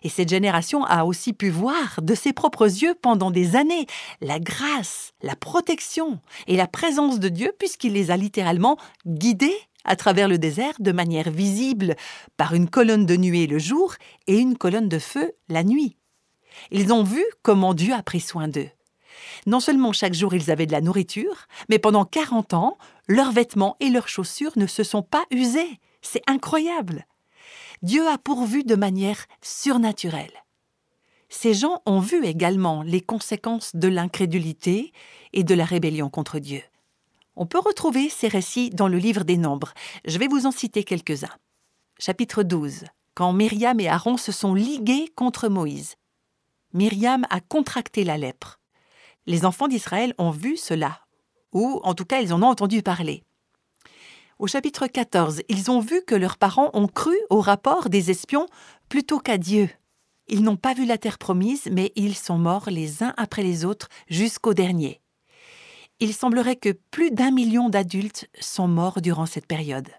Et 0.05 0.09
cette 0.09 0.29
génération 0.29 0.85
a 0.85 1.05
aussi 1.05 1.33
pu 1.33 1.51
voir 1.51 2.01
de 2.01 2.15
ses 2.15 2.33
propres 2.33 2.67
yeux 2.67 2.95
pendant 3.03 3.33
des 3.33 3.57
années 3.57 3.87
la 4.21 4.39
grâce, 4.39 5.13
la 5.23 5.35
protection 5.35 6.21
et 6.47 6.57
la 6.57 6.69
présence 6.69 7.19
de 7.19 7.29
Dieu 7.29 7.53
puisqu'il 7.59 7.95
les 7.95 8.13
a 8.13 8.17
littéralement 8.17 8.79
guidés 9.05 9.59
à 9.85 9.97
travers 9.97 10.29
le 10.29 10.39
désert 10.39 10.75
de 10.79 10.93
manière 10.93 11.31
visible 11.31 11.97
par 12.37 12.55
une 12.55 12.71
colonne 12.71 13.07
de 13.07 13.17
nuée 13.17 13.49
le 13.49 13.59
jour 13.59 13.95
et 14.29 14.39
une 14.39 14.57
colonne 14.57 14.89
de 14.89 15.01
feu 15.01 15.33
la 15.49 15.65
nuit. 15.65 15.97
Ils 16.71 16.93
ont 16.93 17.03
vu 17.03 17.25
comment 17.43 17.75
Dieu 17.75 17.93
a 17.93 18.05
pris 18.05 18.21
soin 18.21 18.47
d'eux. 18.47 18.71
Non 19.47 19.61
seulement 19.61 19.93
chaque 19.93 20.15
jour 20.15 20.35
ils 20.35 20.51
avaient 20.51 20.67
de 20.67 20.73
la 20.73 20.81
nourriture, 20.81 21.47
mais 21.69 21.79
pendant 21.79 22.05
40 22.05 22.55
ans, 22.55 22.79
leurs 23.09 23.33
vêtements 23.33 23.77
et 23.81 23.91
leurs 23.91 24.09
chaussures 24.09 24.53
ne 24.57 24.67
se 24.67 24.83
sont 24.83 25.03
pas 25.03 25.25
usés. 25.31 25.81
C'est 26.03 26.23
incroyable. 26.27 27.07
Dieu 27.83 28.07
a 28.09 28.19
pourvu 28.19 28.63
de 28.63 28.75
manière 28.75 29.27
surnaturelle. 29.43 30.33
Ces 31.29 31.55
gens 31.55 31.81
ont 31.87 32.01
vu 32.01 32.25
également 32.27 32.83
les 32.83 33.01
conséquences 33.01 33.75
de 33.75 33.89
l'incrédulité 33.89 34.93
et 35.33 35.45
de 35.45 35.55
la 35.55 35.65
rébellion 35.65 36.11
contre 36.11 36.39
Dieu. 36.41 36.63
On 37.37 37.47
peut 37.47 37.61
retrouver 37.61 38.09
ces 38.09 38.29
récits 38.29 38.71
dans 38.71 38.89
le 38.89 38.99
livre 38.99 39.25
des 39.25 39.37
Nombres. 39.37 39.73
Je 40.05 40.19
vais 40.19 40.29
vous 40.29 40.47
en 40.47 40.51
citer 40.51 40.85
quelques-uns. 40.85 41.35
Chapitre 41.99 42.43
12. 42.43 42.85
Quand 43.15 43.33
Myriam 43.33 43.81
et 43.81 43.89
Aaron 43.89 44.17
se 44.17 44.33
sont 44.33 44.55
ligués 44.55 45.11
contre 45.15 45.49
Moïse. 45.49 45.95
Myriam 46.75 47.27
a 47.31 47.41
contracté 47.41 48.05
la 48.05 48.19
lèpre 48.19 48.60
les 49.31 49.45
enfants 49.45 49.69
d'Israël 49.69 50.13
ont 50.19 50.33
vu 50.33 50.57
cela, 50.57 51.01
ou 51.53 51.81
en 51.85 51.95
tout 51.95 52.05
cas 52.05 52.21
ils 52.21 52.35
en 52.35 52.43
ont 52.43 52.49
entendu 52.49 52.83
parler. 52.83 53.23
Au 54.41 54.49
chapitre 54.49 54.87
14, 54.89 55.43
ils 55.49 55.71
ont 55.71 55.81
vu 55.81 56.03
que 56.05 56.17
leurs 56.17 56.37
parents 56.37 56.71
ont 56.73 56.89
cru 56.89 57.17
au 57.31 57.41
rapport 57.41 57.91
des 57.91 58.11
espions 58.11 58.47
plutôt 58.89 59.21
qu'à 59.21 59.39
Dieu. 59.39 59.71
Ils 60.27 60.43
n'ont 60.43 60.57
pas 60.57 60.75
vu 60.75 60.85
la 60.85 60.99
terre 60.99 61.19
promise, 61.19 61.69
mais 61.71 61.93
ils 61.95 62.17
sont 62.17 62.39
morts 62.39 62.71
les 62.71 63.05
uns 63.05 63.15
après 63.17 63.43
les 63.43 63.65
autres 63.65 63.89
jusqu'au 64.09 64.53
dernier. 64.53 65.01
Il 66.01 66.13
semblerait 66.13 66.57
que 66.57 66.71
plus 66.91 67.11
d'un 67.11 67.31
million 67.31 67.69
d'adultes 67.69 68.29
sont 68.41 68.69
morts 68.69 69.01
durant 69.01 69.27
cette 69.27 69.47
période. 69.47 69.91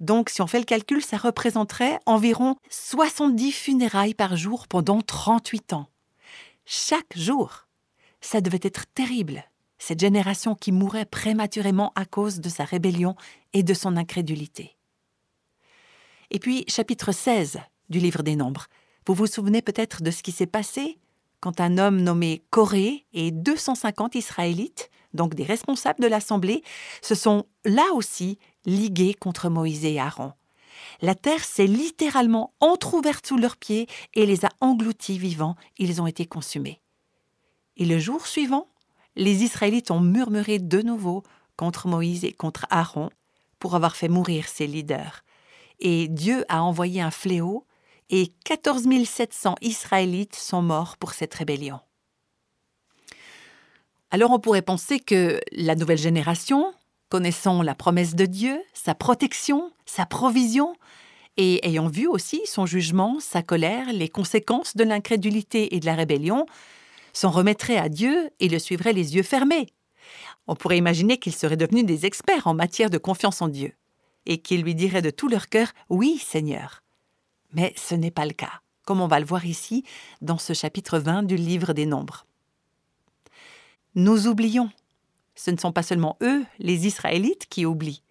Donc, 0.00 0.30
si 0.30 0.40
on 0.40 0.46
fait 0.46 0.60
le 0.60 0.64
calcul, 0.64 1.02
ça 1.02 1.16
représenterait 1.16 1.98
environ 2.06 2.56
70 2.70 3.52
funérailles 3.52 4.14
par 4.14 4.36
jour 4.36 4.68
pendant 4.68 5.02
38 5.02 5.72
ans. 5.72 5.88
Chaque 6.64 7.16
jour. 7.16 7.67
Ça 8.20 8.40
devait 8.40 8.60
être 8.62 8.86
terrible, 8.94 9.44
cette 9.78 10.00
génération 10.00 10.54
qui 10.54 10.72
mourait 10.72 11.04
prématurément 11.04 11.92
à 11.94 12.04
cause 12.04 12.40
de 12.40 12.48
sa 12.48 12.64
rébellion 12.64 13.14
et 13.52 13.62
de 13.62 13.74
son 13.74 13.96
incrédulité. 13.96 14.76
Et 16.30 16.38
puis, 16.38 16.64
chapitre 16.68 17.12
16 17.12 17.58
du 17.88 17.98
livre 18.00 18.22
des 18.22 18.36
Nombres. 18.36 18.66
Vous 19.06 19.14
vous 19.14 19.26
souvenez 19.26 19.62
peut-être 19.62 20.02
de 20.02 20.10
ce 20.10 20.22
qui 20.22 20.32
s'est 20.32 20.46
passé 20.46 20.98
quand 21.40 21.60
un 21.60 21.78
homme 21.78 22.00
nommé 22.00 22.42
Corée 22.50 23.06
et 23.12 23.30
250 23.30 24.16
Israélites, 24.16 24.90
donc 25.14 25.34
des 25.34 25.44
responsables 25.44 26.00
de 26.00 26.08
l'Assemblée, 26.08 26.62
se 27.00 27.14
sont 27.14 27.46
là 27.64 27.84
aussi 27.94 28.38
ligués 28.66 29.14
contre 29.14 29.48
Moïse 29.48 29.84
et 29.84 29.98
Aaron. 29.98 30.32
La 31.00 31.14
terre 31.14 31.44
s'est 31.44 31.66
littéralement 31.66 32.54
entr'ouverte 32.60 33.26
sous 33.26 33.36
leurs 33.36 33.56
pieds 33.56 33.86
et 34.14 34.26
les 34.26 34.44
a 34.44 34.50
engloutis 34.60 35.18
vivants, 35.18 35.56
ils 35.78 36.02
ont 36.02 36.06
été 36.06 36.26
consumés. 36.26 36.80
Et 37.78 37.84
le 37.84 37.98
jour 37.98 38.26
suivant, 38.26 38.68
les 39.16 39.44
Israélites 39.44 39.90
ont 39.90 40.00
murmuré 40.00 40.58
de 40.58 40.82
nouveau 40.82 41.22
contre 41.56 41.88
Moïse 41.88 42.24
et 42.24 42.32
contre 42.32 42.66
Aaron 42.70 43.10
pour 43.58 43.74
avoir 43.74 43.96
fait 43.96 44.08
mourir 44.08 44.46
ses 44.48 44.66
leaders. 44.66 45.24
Et 45.80 46.08
Dieu 46.08 46.44
a 46.48 46.62
envoyé 46.62 47.00
un 47.00 47.10
fléau 47.10 47.64
et 48.10 48.32
14 48.44 48.86
700 49.04 49.54
Israélites 49.60 50.34
sont 50.34 50.62
morts 50.62 50.96
pour 50.96 51.12
cette 51.12 51.34
rébellion. 51.34 51.80
Alors 54.10 54.30
on 54.30 54.40
pourrait 54.40 54.62
penser 54.62 54.98
que 54.98 55.40
la 55.52 55.74
nouvelle 55.74 55.98
génération, 55.98 56.72
connaissant 57.10 57.62
la 57.62 57.74
promesse 57.74 58.14
de 58.14 58.24
Dieu, 58.24 58.60
sa 58.72 58.94
protection, 58.94 59.70
sa 59.84 60.06
provision, 60.06 60.74
et 61.36 61.66
ayant 61.68 61.88
vu 61.88 62.06
aussi 62.06 62.40
son 62.46 62.66
jugement, 62.66 63.20
sa 63.20 63.42
colère, 63.42 63.92
les 63.92 64.08
conséquences 64.08 64.76
de 64.76 64.82
l'incrédulité 64.82 65.76
et 65.76 65.80
de 65.80 65.86
la 65.86 65.94
rébellion, 65.94 66.46
s'en 67.18 67.30
remettrait 67.30 67.78
à 67.78 67.88
Dieu 67.88 68.30
et 68.38 68.48
le 68.48 68.60
suivrait 68.60 68.92
les 68.92 69.16
yeux 69.16 69.24
fermés. 69.24 69.66
On 70.46 70.54
pourrait 70.54 70.78
imaginer 70.78 71.18
qu'ils 71.18 71.34
seraient 71.34 71.56
devenus 71.56 71.84
des 71.84 72.06
experts 72.06 72.46
en 72.46 72.54
matière 72.54 72.90
de 72.90 72.98
confiance 72.98 73.42
en 73.42 73.48
Dieu, 73.48 73.72
et 74.24 74.38
qu'ils 74.38 74.62
lui 74.62 74.76
diraient 74.76 75.02
de 75.02 75.10
tout 75.10 75.28
leur 75.28 75.48
cœur 75.48 75.72
Oui, 75.88 76.18
Seigneur. 76.18 76.84
Mais 77.52 77.74
ce 77.76 77.96
n'est 77.96 78.12
pas 78.12 78.24
le 78.24 78.34
cas, 78.34 78.60
comme 78.84 79.00
on 79.00 79.08
va 79.08 79.18
le 79.18 79.26
voir 79.26 79.46
ici 79.46 79.82
dans 80.20 80.38
ce 80.38 80.52
chapitre 80.52 81.00
20 81.00 81.24
du 81.24 81.34
livre 81.34 81.72
des 81.72 81.86
Nombres. 81.86 82.24
Nous 83.96 84.28
oublions. 84.28 84.70
Ce 85.34 85.50
ne 85.50 85.56
sont 85.56 85.72
pas 85.72 85.82
seulement 85.82 86.16
eux, 86.22 86.44
les 86.60 86.86
Israélites, 86.86 87.46
qui 87.48 87.66
oublient, 87.66 88.02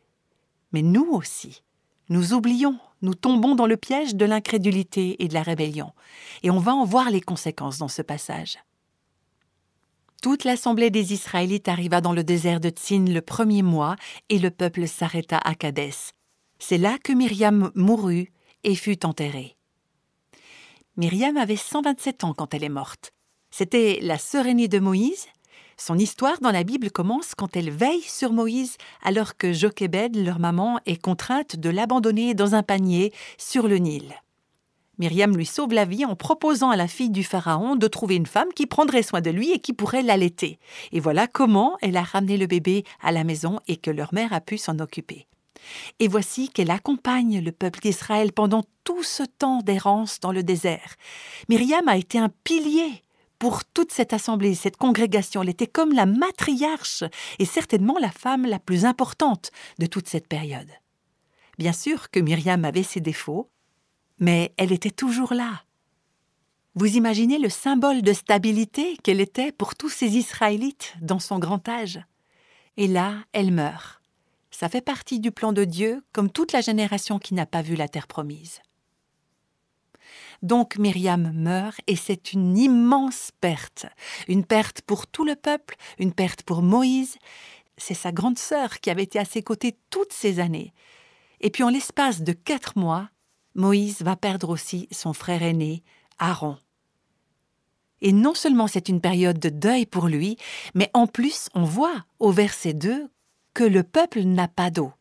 mais 0.73 0.81
nous 0.81 1.07
aussi. 1.11 1.63
Nous 2.09 2.33
oublions, 2.33 2.77
nous 3.01 3.15
tombons 3.15 3.55
dans 3.55 3.67
le 3.67 3.77
piège 3.77 4.15
de 4.15 4.25
l'incrédulité 4.25 5.23
et 5.23 5.29
de 5.29 5.33
la 5.33 5.43
rébellion, 5.43 5.93
et 6.43 6.51
on 6.51 6.59
va 6.59 6.73
en 6.73 6.83
voir 6.83 7.09
les 7.09 7.21
conséquences 7.21 7.77
dans 7.77 7.87
ce 7.87 8.01
passage. 8.01 8.57
Toute 10.21 10.45
l'assemblée 10.45 10.89
des 10.89 11.13
Israélites 11.13 11.67
arriva 11.67 12.01
dans 12.01 12.13
le 12.13 12.23
désert 12.23 12.59
de 12.59 12.69
Tsin 12.69 13.05
le 13.05 13.21
premier 13.21 13.61
mois, 13.61 13.95
et 14.29 14.39
le 14.39 14.49
peuple 14.49 14.87
s'arrêta 14.87 15.37
à 15.37 15.53
Kadès. 15.53 16.13
C'est 16.59 16.79
là 16.79 16.97
que 17.03 17.13
Myriam 17.13 17.71
mourut 17.75 18.31
et 18.63 18.75
fut 18.75 19.05
enterrée. 19.05 19.55
Myriam 20.95 21.37
avait 21.37 21.55
127 21.55 22.23
ans 22.23 22.33
quand 22.33 22.55
elle 22.55 22.63
est 22.63 22.69
morte. 22.69 23.13
C'était 23.51 23.99
la 24.01 24.17
sœur 24.17 24.47
aînée 24.47 24.67
de 24.67 24.79
Moïse. 24.79 25.27
Son 25.77 25.99
histoire 25.99 26.39
dans 26.41 26.51
la 26.51 26.63
Bible 26.63 26.89
commence 26.89 27.35
quand 27.35 27.55
elle 27.55 27.69
veille 27.69 28.01
sur 28.01 28.33
Moïse 28.33 28.77
alors 29.03 29.37
que 29.37 29.53
Jochebed, 29.53 30.15
leur 30.15 30.39
maman, 30.39 30.79
est 30.87 30.99
contrainte 30.99 31.55
de 31.55 31.69
l'abandonner 31.69 32.33
dans 32.33 32.55
un 32.55 32.63
panier 32.63 33.13
sur 33.37 33.67
le 33.67 33.77
Nil. 33.77 34.15
Myriam 34.99 35.35
lui 35.35 35.45
sauve 35.45 35.73
la 35.73 35.85
vie 35.85 36.05
en 36.05 36.15
proposant 36.15 36.69
à 36.69 36.75
la 36.75 36.87
fille 36.87 37.11
du 37.11 37.23
Pharaon 37.23 37.75
de 37.75 37.87
trouver 37.87 38.15
une 38.15 38.25
femme 38.25 38.51
qui 38.55 38.65
prendrait 38.65 39.03
soin 39.03 39.21
de 39.21 39.29
lui 39.29 39.51
et 39.51 39.59
qui 39.59 39.73
pourrait 39.73 40.01
l'allaiter. 40.01 40.59
Et 40.91 40.99
voilà 40.99 41.27
comment 41.27 41.77
elle 41.81 41.97
a 41.97 42.03
ramené 42.03 42.37
le 42.37 42.47
bébé 42.47 42.83
à 43.01 43.11
la 43.11 43.23
maison 43.23 43.59
et 43.67 43.77
que 43.77 43.91
leur 43.91 44.13
mère 44.13 44.33
a 44.33 44.41
pu 44.41 44.57
s'en 44.57 44.79
occuper. 44.79 45.27
Et 45.99 46.07
voici 46.07 46.49
qu'elle 46.49 46.71
accompagne 46.71 47.43
le 47.43 47.51
peuple 47.51 47.79
d'Israël 47.79 48.31
pendant 48.31 48.63
tout 48.83 49.03
ce 49.03 49.23
temps 49.23 49.61
d'errance 49.61 50.19
dans 50.19 50.31
le 50.31 50.43
désert. 50.43 50.95
Myriam 51.49 51.87
a 51.87 51.97
été 51.97 52.17
un 52.17 52.29
pilier 52.43 53.03
pour 53.39 53.65
toute 53.65 53.91
cette 53.91 54.13
assemblée, 54.13 54.55
cette 54.55 54.77
congrégation. 54.77 55.43
Elle 55.43 55.49
était 55.49 55.67
comme 55.67 55.93
la 55.93 56.05
matriarche 56.05 57.03
et 57.37 57.45
certainement 57.45 57.97
la 57.99 58.11
femme 58.11 58.45
la 58.45 58.59
plus 58.59 58.85
importante 58.85 59.51
de 59.77 59.85
toute 59.85 60.07
cette 60.07 60.27
période. 60.27 60.71
Bien 61.57 61.73
sûr 61.73 62.09
que 62.09 62.19
Myriam 62.19 62.65
avait 62.65 62.83
ses 62.83 63.01
défauts, 63.01 63.49
mais 64.19 64.53
elle 64.57 64.71
était 64.71 64.91
toujours 64.91 65.33
là. 65.33 65.63
Vous 66.75 66.95
imaginez 66.95 67.39
le 67.39 67.49
symbole 67.49 68.01
de 68.01 68.13
stabilité 68.13 68.97
qu'elle 68.97 69.19
était 69.19 69.51
pour 69.51 69.75
tous 69.75 69.89
ces 69.89 70.15
Israélites 70.17 70.95
dans 71.01 71.19
son 71.19 71.39
grand 71.39 71.67
âge. 71.67 71.99
Et 72.77 72.87
là, 72.87 73.15
elle 73.33 73.51
meurt. 73.51 74.01
Ça 74.51 74.69
fait 74.69 74.81
partie 74.81 75.19
du 75.19 75.31
plan 75.31 75.53
de 75.53 75.63
Dieu, 75.63 76.03
comme 76.13 76.31
toute 76.31 76.51
la 76.51 76.61
génération 76.61 77.19
qui 77.19 77.33
n'a 77.33 77.45
pas 77.45 77.61
vu 77.61 77.75
la 77.75 77.87
terre 77.87 78.07
promise. 78.07 78.61
Donc 80.43 80.77
Myriam 80.77 81.31
meurt 81.33 81.79
et 81.87 81.95
c'est 81.95 82.33
une 82.33 82.57
immense 82.57 83.31
perte. 83.41 83.87
Une 84.27 84.45
perte 84.45 84.81
pour 84.81 85.07
tout 85.07 85.25
le 85.25 85.35
peuple, 85.35 85.75
une 85.97 86.13
perte 86.13 86.43
pour 86.43 86.61
Moïse. 86.61 87.17
C'est 87.77 87.93
sa 87.93 88.11
grande 88.11 88.37
sœur 88.37 88.79
qui 88.79 88.89
avait 88.89 89.03
été 89.03 89.19
à 89.19 89.25
ses 89.25 89.41
côtés 89.41 89.77
toutes 89.89 90.13
ces 90.13 90.39
années. 90.39 90.73
Et 91.41 91.49
puis 91.49 91.63
en 91.63 91.69
l'espace 91.69 92.21
de 92.21 92.33
quatre 92.33 92.77
mois, 92.77 93.09
Moïse 93.57 94.01
va 94.03 94.15
perdre 94.15 94.49
aussi 94.49 94.87
son 94.91 95.11
frère 95.13 95.43
aîné, 95.43 95.83
Aaron. 96.19 96.57
Et 98.01 98.13
non 98.13 98.35
seulement 98.35 98.67
c'est 98.67 98.87
une 98.87 99.01
période 99.01 99.39
de 99.39 99.49
deuil 99.49 99.87
pour 99.87 100.07
lui, 100.07 100.37
mais 100.75 100.91
en 100.93 101.07
plus 101.07 101.49
on 101.55 101.63
voit 101.63 102.05
au 102.19 102.31
verset 102.31 102.73
2 102.73 103.09
que 103.55 103.63
le 103.63 103.81
peuple 103.81 104.21
n'a 104.21 104.47
pas 104.47 104.69
d'eau. 104.69 104.93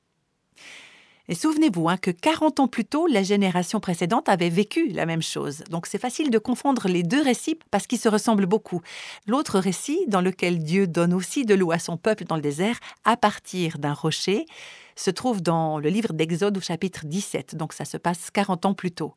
Et 1.29 1.35
souvenez-vous 1.35 1.89
hein, 1.89 1.97
que 1.97 2.11
40 2.11 2.61
ans 2.61 2.69
plus 2.69 2.85
tôt, 2.85 3.07
la 3.07 3.23
génération 3.23 3.81
précédente 3.81 4.29
avait 4.29 4.49
vécu 4.49 4.89
la 4.89 5.07
même 5.07 5.23
chose. 5.23 5.65
Donc 5.71 5.87
c'est 5.87 5.99
facile 5.99 6.31
de 6.31 6.39
confondre 6.39 6.87
les 6.89 7.03
deux 7.03 7.23
récits 7.23 7.59
parce 7.71 7.87
qu'ils 7.87 7.99
se 7.99 8.09
ressemblent 8.09 8.47
beaucoup. 8.47 8.81
L'autre 9.27 9.59
récit, 9.59 10.05
dans 10.07 10.21
lequel 10.21 10.63
Dieu 10.63 10.87
donne 10.87 11.13
aussi 11.13 11.45
de 11.45 11.55
l'eau 11.55 11.73
à 11.73 11.79
son 11.79 11.97
peuple 11.97 12.25
dans 12.25 12.37
le 12.37 12.43
désert 12.43 12.79
à 13.05 13.17
partir 13.17 13.79
d'un 13.79 13.95
rocher, 13.95 14.47
se 14.95 15.11
trouve 15.11 15.43
dans 15.43 15.79
le 15.79 15.89
livre 15.89 16.13
d'Exode 16.13 16.57
au 16.57 16.61
chapitre 16.61 17.05
17. 17.05 17.57
Donc 17.57 17.73
ça 17.73 17.85
se 17.85 17.97
passe 17.97 18.31
40 18.31 18.67
ans 18.67 18.75
plus 18.75 18.93
tôt. 18.93 19.15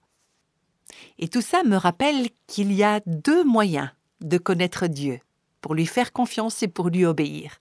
Et 1.20 1.28
tout 1.28 1.42
ça 1.42 1.64
me 1.64 1.76
rappelle 1.76 2.30
qu'il 2.48 2.74
y 2.74 2.84
a 2.84 3.02
deux 3.06 3.44
moyens 3.44 3.90
de 4.22 4.38
connaître 4.38 4.88
Dieu, 4.88 5.20
pour 5.62 5.76
lui 5.76 5.86
faire 5.86 6.12
confiance 6.12 6.64
et 6.64 6.68
pour 6.68 6.90
lui 6.90 7.06
obéir. 7.06 7.60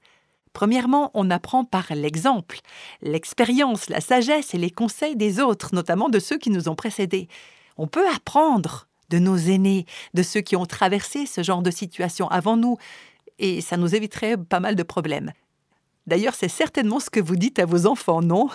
Premièrement, 0.53 1.11
on 1.15 1.31
apprend 1.31 1.65
par 1.65 1.87
l'exemple, 1.95 2.61
l'expérience, 3.03 3.89
la 3.89 4.01
sagesse 4.01 4.55
et 4.55 4.59
les 4.59 4.71
conseils 4.71 5.17
des 5.17 5.41
autres, 5.41 5.75
notamment 5.75 6.09
de 6.09 6.19
ceux 6.19 6.39
qui 6.39 6.51
nous 6.51 6.69
ont 6.69 6.75
précédés. 6.75 7.29
On 7.77 7.87
peut 7.87 8.09
apprendre 8.09 8.89
de 9.11 9.19
nos 9.19 9.37
aînés, 9.37 9.87
de 10.15 10.23
ceux 10.23 10.41
qui 10.41 10.57
ont 10.57 10.67
traversé 10.67 11.27
ce 11.27 11.43
genre 11.43 11.63
de 11.63 11.71
situation 11.71 12.29
avant 12.29 12.57
nous, 12.57 12.77
et 13.39 13.61
ça 13.61 13.77
nous 13.77 13.95
éviterait 13.95 14.37
pas 14.37 14.61
mal 14.61 14.75
de 14.75 14.83
problèmes. 14.83 15.33
D'ailleurs, 16.07 16.35
c'est 16.35 16.49
certainement 16.49 17.01
ce 17.01 17.11
que 17.11 17.21
vous 17.21 17.37
dites 17.37 17.59
à 17.59 17.67
vos 17.67 17.87
enfants, 17.87 18.23
non? 18.23 18.49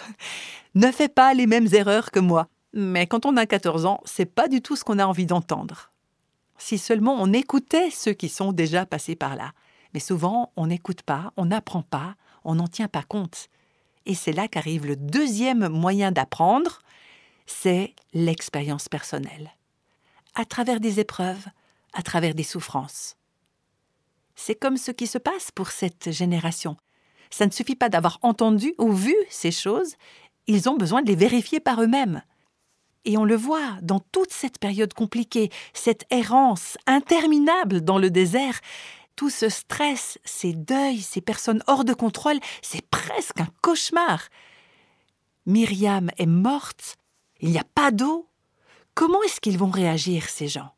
Ne 0.76 0.92
fais 0.92 1.08
pas 1.08 1.34
les 1.34 1.46
mêmes 1.46 1.68
erreurs 1.72 2.10
que 2.10 2.20
moi. 2.20 2.48
Mais 2.74 3.06
quand 3.06 3.28
on 3.28 3.38
a 3.38 3.46
14 3.46 3.86
ans, 3.86 4.02
c'est 4.06 4.26
pas 4.26 4.48
du 4.48 4.62
tout 4.62 4.76
ce 4.76 4.84
qu'on 4.84 4.98
a 4.98 5.06
envie 5.06 5.28
d'entendre. 5.28 5.92
Si 6.58 6.80
seulement 6.80 7.16
on 7.20 7.32
écoutait 7.32 7.92
ceux 7.92 8.14
qui 8.14 8.30
sont 8.30 8.52
déjà 8.52 8.86
passés 8.86 9.16
par 9.16 9.36
là. 9.36 9.52
Mais 9.94 10.00
souvent, 10.00 10.52
on 10.56 10.68
n'écoute 10.68 11.04
pas, 11.04 11.32
on 11.38 11.46
n'apprend 11.46 11.84
pas, 11.84 12.16
on 12.44 12.56
n'en 12.56 12.68
tient 12.68 12.88
pas 12.88 13.04
compte. 13.04 13.50
Et 14.06 14.16
c'est 14.16 14.34
là 14.34 14.48
qu'arrive 14.48 14.86
le 14.86 14.96
deuxième 14.96 15.68
moyen 15.70 16.12
d'apprendre, 16.12 16.80
c'est 17.46 17.94
l'expérience 18.14 18.90
personnelle. 18.90 19.52
À 20.36 20.46
travers 20.46 20.80
des 20.80 21.00
épreuves, 21.00 21.46
à 21.94 22.02
travers 22.02 22.34
des 22.34 22.44
souffrances. 22.44 23.16
C'est 24.36 24.56
comme 24.56 24.78
ce 24.78 24.92
qui 24.92 25.08
se 25.08 25.18
passe 25.18 25.52
pour 25.52 25.70
cette 25.70 26.12
génération. 26.12 26.76
Ça 27.30 27.46
ne 27.46 27.52
suffit 27.52 27.76
pas 27.76 27.90
d'avoir 27.90 28.20
entendu 28.22 28.74
ou 28.78 28.92
vu 28.92 29.16
ces 29.30 29.52
choses, 29.52 29.96
ils 30.48 30.70
ont 30.70 30.76
besoin 30.76 31.02
de 31.02 31.08
les 31.08 31.16
vérifier 31.16 31.60
par 31.60 31.82
eux-mêmes. 31.82 32.22
Et 33.06 33.18
on 33.18 33.26
le 33.26 33.36
voit 33.36 33.78
dans 33.82 34.00
toute 34.00 34.32
cette 34.32 34.60
période 34.60 34.94
compliquée, 34.94 35.50
cette 35.74 36.06
errance 36.10 36.78
interminable 36.88 37.82
dans 37.82 37.98
le 37.98 38.10
désert, 38.10 38.60
tout 39.16 39.30
ce 39.30 39.50
stress, 39.50 40.20
ces 40.24 40.54
deuils, 40.54 41.02
ces 41.02 41.22
personnes 41.22 41.64
hors 41.68 41.86
de 41.86 41.94
contrôle, 41.94 42.40
c'est 42.62 42.86
presque 42.90 43.40
un 43.40 43.48
cauchemar. 43.62 44.28
Myriam 45.46 46.10
est 46.18 46.26
morte, 46.26 46.98
il 47.40 47.50
n'y 47.50 47.60
a 47.60 47.66
pas 47.76 47.92
d'eau. 47.92 48.30
Comment 48.96 49.22
est-ce 49.24 49.42
qu'ils 49.42 49.58
vont 49.58 49.72
réagir, 49.72 50.30
ces 50.30 50.48
gens? 50.48 50.74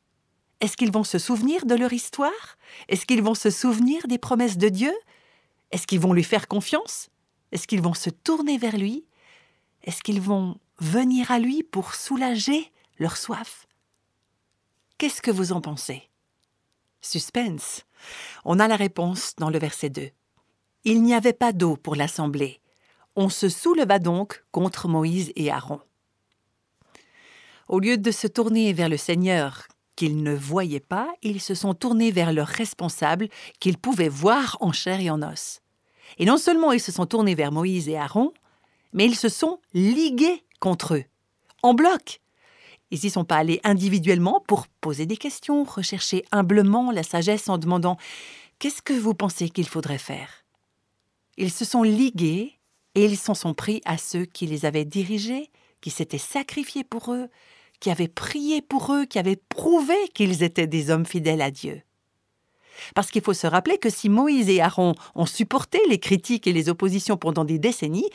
Est-ce 0.61 0.77
qu'ils 0.77 0.91
vont 0.91 1.03
se 1.03 1.19
souvenir 1.19 1.65
de 1.65 1.75
leur 1.75 1.93
histoire? 1.93 2.57
Est-ce 2.87 3.05
qu'ils 3.05 3.21
vont 3.21 3.35
se 3.35 3.49
souvenir 3.49 4.07
des 4.07 4.17
promesses 4.17 4.57
de 4.57 4.69
Dieu? 4.69 4.93
Est-ce 5.71 5.85
qu'ils 5.85 5.99
vont 5.99 6.13
lui 6.13 6.23
faire 6.23 6.47
confiance? 6.47 7.09
Est-ce 7.51 7.67
qu'ils 7.67 7.81
vont 7.81 7.93
se 7.93 8.09
tourner 8.09 8.57
vers 8.57 8.77
lui? 8.77 9.05
Est-ce 9.83 10.01
qu'ils 10.01 10.21
vont 10.21 10.57
venir 10.79 11.31
à 11.31 11.39
lui 11.39 11.63
pour 11.63 11.93
soulager 11.93 12.71
leur 12.97 13.17
soif? 13.17 13.67
Qu'est-ce 14.97 15.21
que 15.21 15.31
vous 15.31 15.51
en 15.51 15.61
pensez? 15.61 16.09
Suspense. 17.01 17.83
On 18.43 18.59
a 18.59 18.67
la 18.67 18.75
réponse 18.75 19.33
dans 19.37 19.49
le 19.49 19.59
verset 19.59 19.89
2. 19.89 20.09
Il 20.83 21.01
n'y 21.01 21.13
avait 21.13 21.33
pas 21.33 21.51
d'eau 21.51 21.77
pour 21.77 21.95
l'assemblée. 21.95 22.61
On 23.15 23.29
se 23.29 23.49
souleva 23.49 23.99
donc 23.99 24.43
contre 24.51 24.87
Moïse 24.87 25.31
et 25.35 25.49
Aaron. 25.49 25.79
Au 27.67 27.79
lieu 27.79 27.97
de 27.97 28.11
se 28.11 28.27
tourner 28.27 28.73
vers 28.73 28.89
le 28.89 28.97
Seigneur 28.97 29.67
qu'ils 29.95 30.21
ne 30.21 30.35
voyaient 30.35 30.79
pas, 30.79 31.11
ils 31.23 31.41
se 31.41 31.55
sont 31.55 31.73
tournés 31.73 32.11
vers 32.11 32.33
leurs 32.33 32.47
responsables 32.47 33.29
qu'ils 33.59 33.77
pouvaient 33.77 34.09
voir 34.09 34.57
en 34.59 34.71
chair 34.71 34.99
et 34.99 35.09
en 35.09 35.21
os. 35.21 35.61
Et 36.17 36.25
non 36.25 36.37
seulement 36.37 36.71
ils 36.71 36.81
se 36.81 36.91
sont 36.91 37.05
tournés 37.05 37.35
vers 37.35 37.51
Moïse 37.51 37.89
et 37.89 37.97
Aaron, 37.97 38.33
mais 38.93 39.05
ils 39.05 39.15
se 39.15 39.29
sont 39.29 39.59
ligués 39.73 40.43
contre 40.59 40.95
eux, 40.95 41.05
en 41.63 41.73
bloc. 41.73 42.21
Ils 42.91 42.99
n'y 43.03 43.09
sont 43.09 43.25
pas 43.25 43.37
allés 43.37 43.59
individuellement 43.63 44.43
pour 44.47 44.67
poser 44.67 45.05
des 45.05 45.17
questions, 45.17 45.63
rechercher 45.63 46.23
humblement 46.31 46.91
la 46.91 47.03
sagesse 47.03 47.49
en 47.49 47.57
demandant 47.57 47.97
Qu'est-ce 48.59 48.81
que 48.81 48.93
vous 48.93 49.13
pensez 49.13 49.49
qu'il 49.49 49.67
faudrait 49.67 49.97
faire? 49.97 50.45
Ils 51.37 51.51
se 51.51 51.65
sont 51.65 51.83
ligués 51.83 52.53
et 52.93 53.05
ils 53.05 53.17
s'en 53.17 53.33
sont 53.33 53.53
pris 53.53 53.81
à 53.85 53.97
ceux 53.97 54.25
qui 54.25 54.47
les 54.47 54.65
avaient 54.65 54.85
dirigés, 54.85 55.49
qui 55.81 55.89
s'étaient 55.89 56.17
sacrifiés 56.17 56.85
pour 56.85 57.13
eux, 57.13 57.27
qui 57.79 57.89
avaient 57.91 58.07
prié 58.07 58.61
pour 58.61 58.93
eux, 58.93 59.05
qui 59.05 59.19
avaient 59.19 59.41
prouvé 59.49 59.95
qu'ils 60.13 60.43
étaient 60.43 60.67
des 60.67 60.89
hommes 60.89 61.05
fidèles 61.05 61.41
à 61.41 61.51
Dieu. 61.51 61.81
Parce 62.93 63.11
qu'il 63.11 63.21
faut 63.21 63.33
se 63.33 63.47
rappeler 63.47 63.77
que 63.77 63.89
si 63.89 64.09
Moïse 64.09 64.49
et 64.49 64.61
Aaron 64.61 64.95
ont 65.15 65.25
supporté 65.25 65.79
les 65.89 65.99
critiques 65.99 66.47
et 66.47 66.53
les 66.53 66.69
oppositions 66.69 67.17
pendant 67.17 67.45
des 67.45 67.59
décennies, 67.59 68.09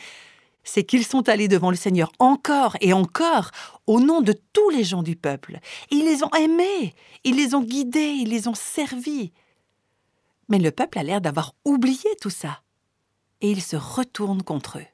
c'est 0.63 0.83
qu'ils 0.83 1.05
sont 1.05 1.27
allés 1.29 1.47
devant 1.47 1.69
le 1.69 1.75
Seigneur 1.75 2.11
encore 2.19 2.77
et 2.81 2.93
encore 2.93 3.51
au 3.87 3.99
nom 3.99 4.21
de 4.21 4.33
tous 4.53 4.69
les 4.69 4.83
gens 4.83 5.03
du 5.03 5.15
peuple. 5.15 5.59
Ils 5.89 6.05
les 6.05 6.23
ont 6.23 6.31
aimés, 6.31 6.93
ils 7.23 7.35
les 7.35 7.55
ont 7.55 7.63
guidés, 7.63 8.15
ils 8.19 8.29
les 8.29 8.47
ont 8.47 8.55
servis. 8.55 9.31
Mais 10.49 10.59
le 10.59 10.71
peuple 10.71 10.99
a 10.99 11.03
l'air 11.03 11.21
d'avoir 11.21 11.53
oublié 11.65 12.09
tout 12.21 12.29
ça. 12.29 12.61
Et 13.41 13.49
il 13.49 13.61
se 13.61 13.75
retourne 13.75 14.43
contre 14.43 14.77
eux. 14.77 14.87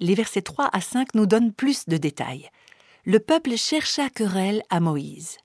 Les 0.00 0.14
versets 0.14 0.42
3 0.42 0.70
à 0.72 0.80
5 0.80 1.14
nous 1.14 1.26
donnent 1.26 1.52
plus 1.52 1.86
de 1.86 1.96
détails 1.96 2.50
le 3.08 3.20
peuple 3.20 3.56
chercha 3.56 4.10
querelle 4.10 4.62
à 4.68 4.80
Moïse. 4.80 5.38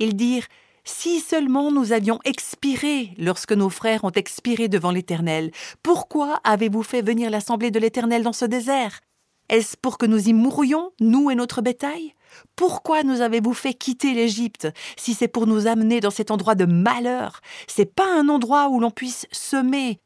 Ils 0.00 0.16
dirent 0.16 0.48
Si 0.88 1.18
seulement 1.18 1.72
nous 1.72 1.92
avions 1.92 2.20
expiré 2.24 3.10
lorsque 3.18 3.50
nos 3.50 3.70
frères 3.70 4.04
ont 4.04 4.12
expiré 4.12 4.68
devant 4.68 4.92
l'Éternel, 4.92 5.50
pourquoi 5.82 6.40
avez-vous 6.44 6.84
fait 6.84 7.02
venir 7.02 7.28
l'assemblée 7.28 7.72
de 7.72 7.80
l'Éternel 7.80 8.22
dans 8.22 8.32
ce 8.32 8.44
désert? 8.44 9.00
Est-ce 9.48 9.76
pour 9.76 9.98
que 9.98 10.06
nous 10.06 10.28
y 10.28 10.32
mourions, 10.32 10.92
nous 11.00 11.28
et 11.28 11.34
notre 11.34 11.60
bétail? 11.60 12.14
Pourquoi 12.54 13.02
nous 13.02 13.20
avez-vous 13.20 13.52
fait 13.52 13.74
quitter 13.74 14.14
l'Égypte 14.14 14.68
si 14.96 15.14
c'est 15.14 15.26
pour 15.26 15.48
nous 15.48 15.66
amener 15.66 15.98
dans 15.98 16.12
cet 16.12 16.30
endroit 16.30 16.54
de 16.54 16.66
malheur? 16.66 17.40
C'est 17.66 17.92
pas 17.92 18.08
un 18.08 18.28
endroit 18.28 18.68
où 18.68 18.78
l'on 18.78 18.92
puisse 18.92 19.26
semer. 19.32 19.98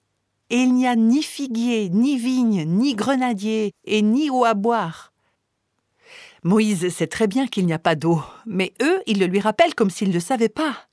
Et 0.48 0.62
il 0.62 0.72
n'y 0.72 0.86
a 0.86 0.96
ni 0.96 1.22
figuier, 1.22 1.90
ni 1.90 2.16
vigne, 2.16 2.64
ni 2.64 2.94
grenadier, 2.94 3.72
et 3.84 4.00
ni 4.00 4.30
eau 4.30 4.46
à 4.46 4.54
boire. 4.54 5.12
Moïse 6.42 6.88
sait 6.88 7.06
très 7.06 7.26
bien 7.26 7.46
qu'il 7.46 7.66
n'y 7.66 7.72
a 7.72 7.78
pas 7.78 7.94
d'eau, 7.94 8.22
mais 8.46 8.72
eux, 8.82 9.02
ils 9.06 9.18
le 9.18 9.26
lui 9.26 9.40
rappellent 9.40 9.74
comme 9.74 9.90
s'ils 9.90 10.08
ne 10.08 10.14
le 10.14 10.20
savaient 10.20 10.48
pas. 10.48 10.88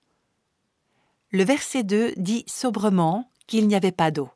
Le 1.31 1.43
verset 1.43 1.83
2 1.83 2.13
dit 2.17 2.43
sobrement 2.47 3.31
qu'il 3.47 3.67
n'y 3.67 3.75
avait 3.75 3.91
pas 3.91 4.11
d'eau. 4.11 4.29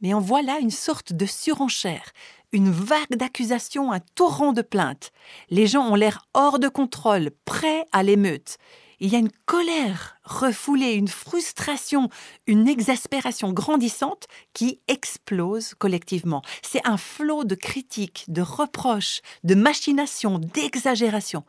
Mais 0.00 0.14
en 0.14 0.20
voilà 0.20 0.58
une 0.58 0.70
sorte 0.70 1.12
de 1.12 1.26
surenchère, 1.26 2.12
une 2.52 2.70
vague 2.70 3.16
d'accusations, 3.16 3.92
un 3.92 4.00
torrent 4.14 4.52
de 4.52 4.62
plaintes. 4.62 5.12
Les 5.50 5.66
gens 5.66 5.86
ont 5.86 5.94
l'air 5.94 6.26
hors 6.34 6.58
de 6.58 6.68
contrôle, 6.68 7.30
prêts 7.44 7.86
à 7.92 8.02
l'émeute 8.02 8.58
il 9.00 9.10
y 9.10 9.16
a 9.16 9.18
une 9.18 9.32
colère 9.46 10.18
refoulée, 10.24 10.92
une 10.92 11.08
frustration, 11.08 12.10
une 12.46 12.68
exaspération 12.68 13.52
grandissante 13.52 14.26
qui 14.52 14.80
explose 14.88 15.74
collectivement. 15.74 16.42
C'est 16.62 16.86
un 16.86 16.98
flot 16.98 17.44
de 17.44 17.54
critiques, 17.54 18.26
de 18.28 18.42
reproches, 18.42 19.22
de 19.42 19.54
machinations, 19.54 20.38
d'exagérations. 20.38 21.44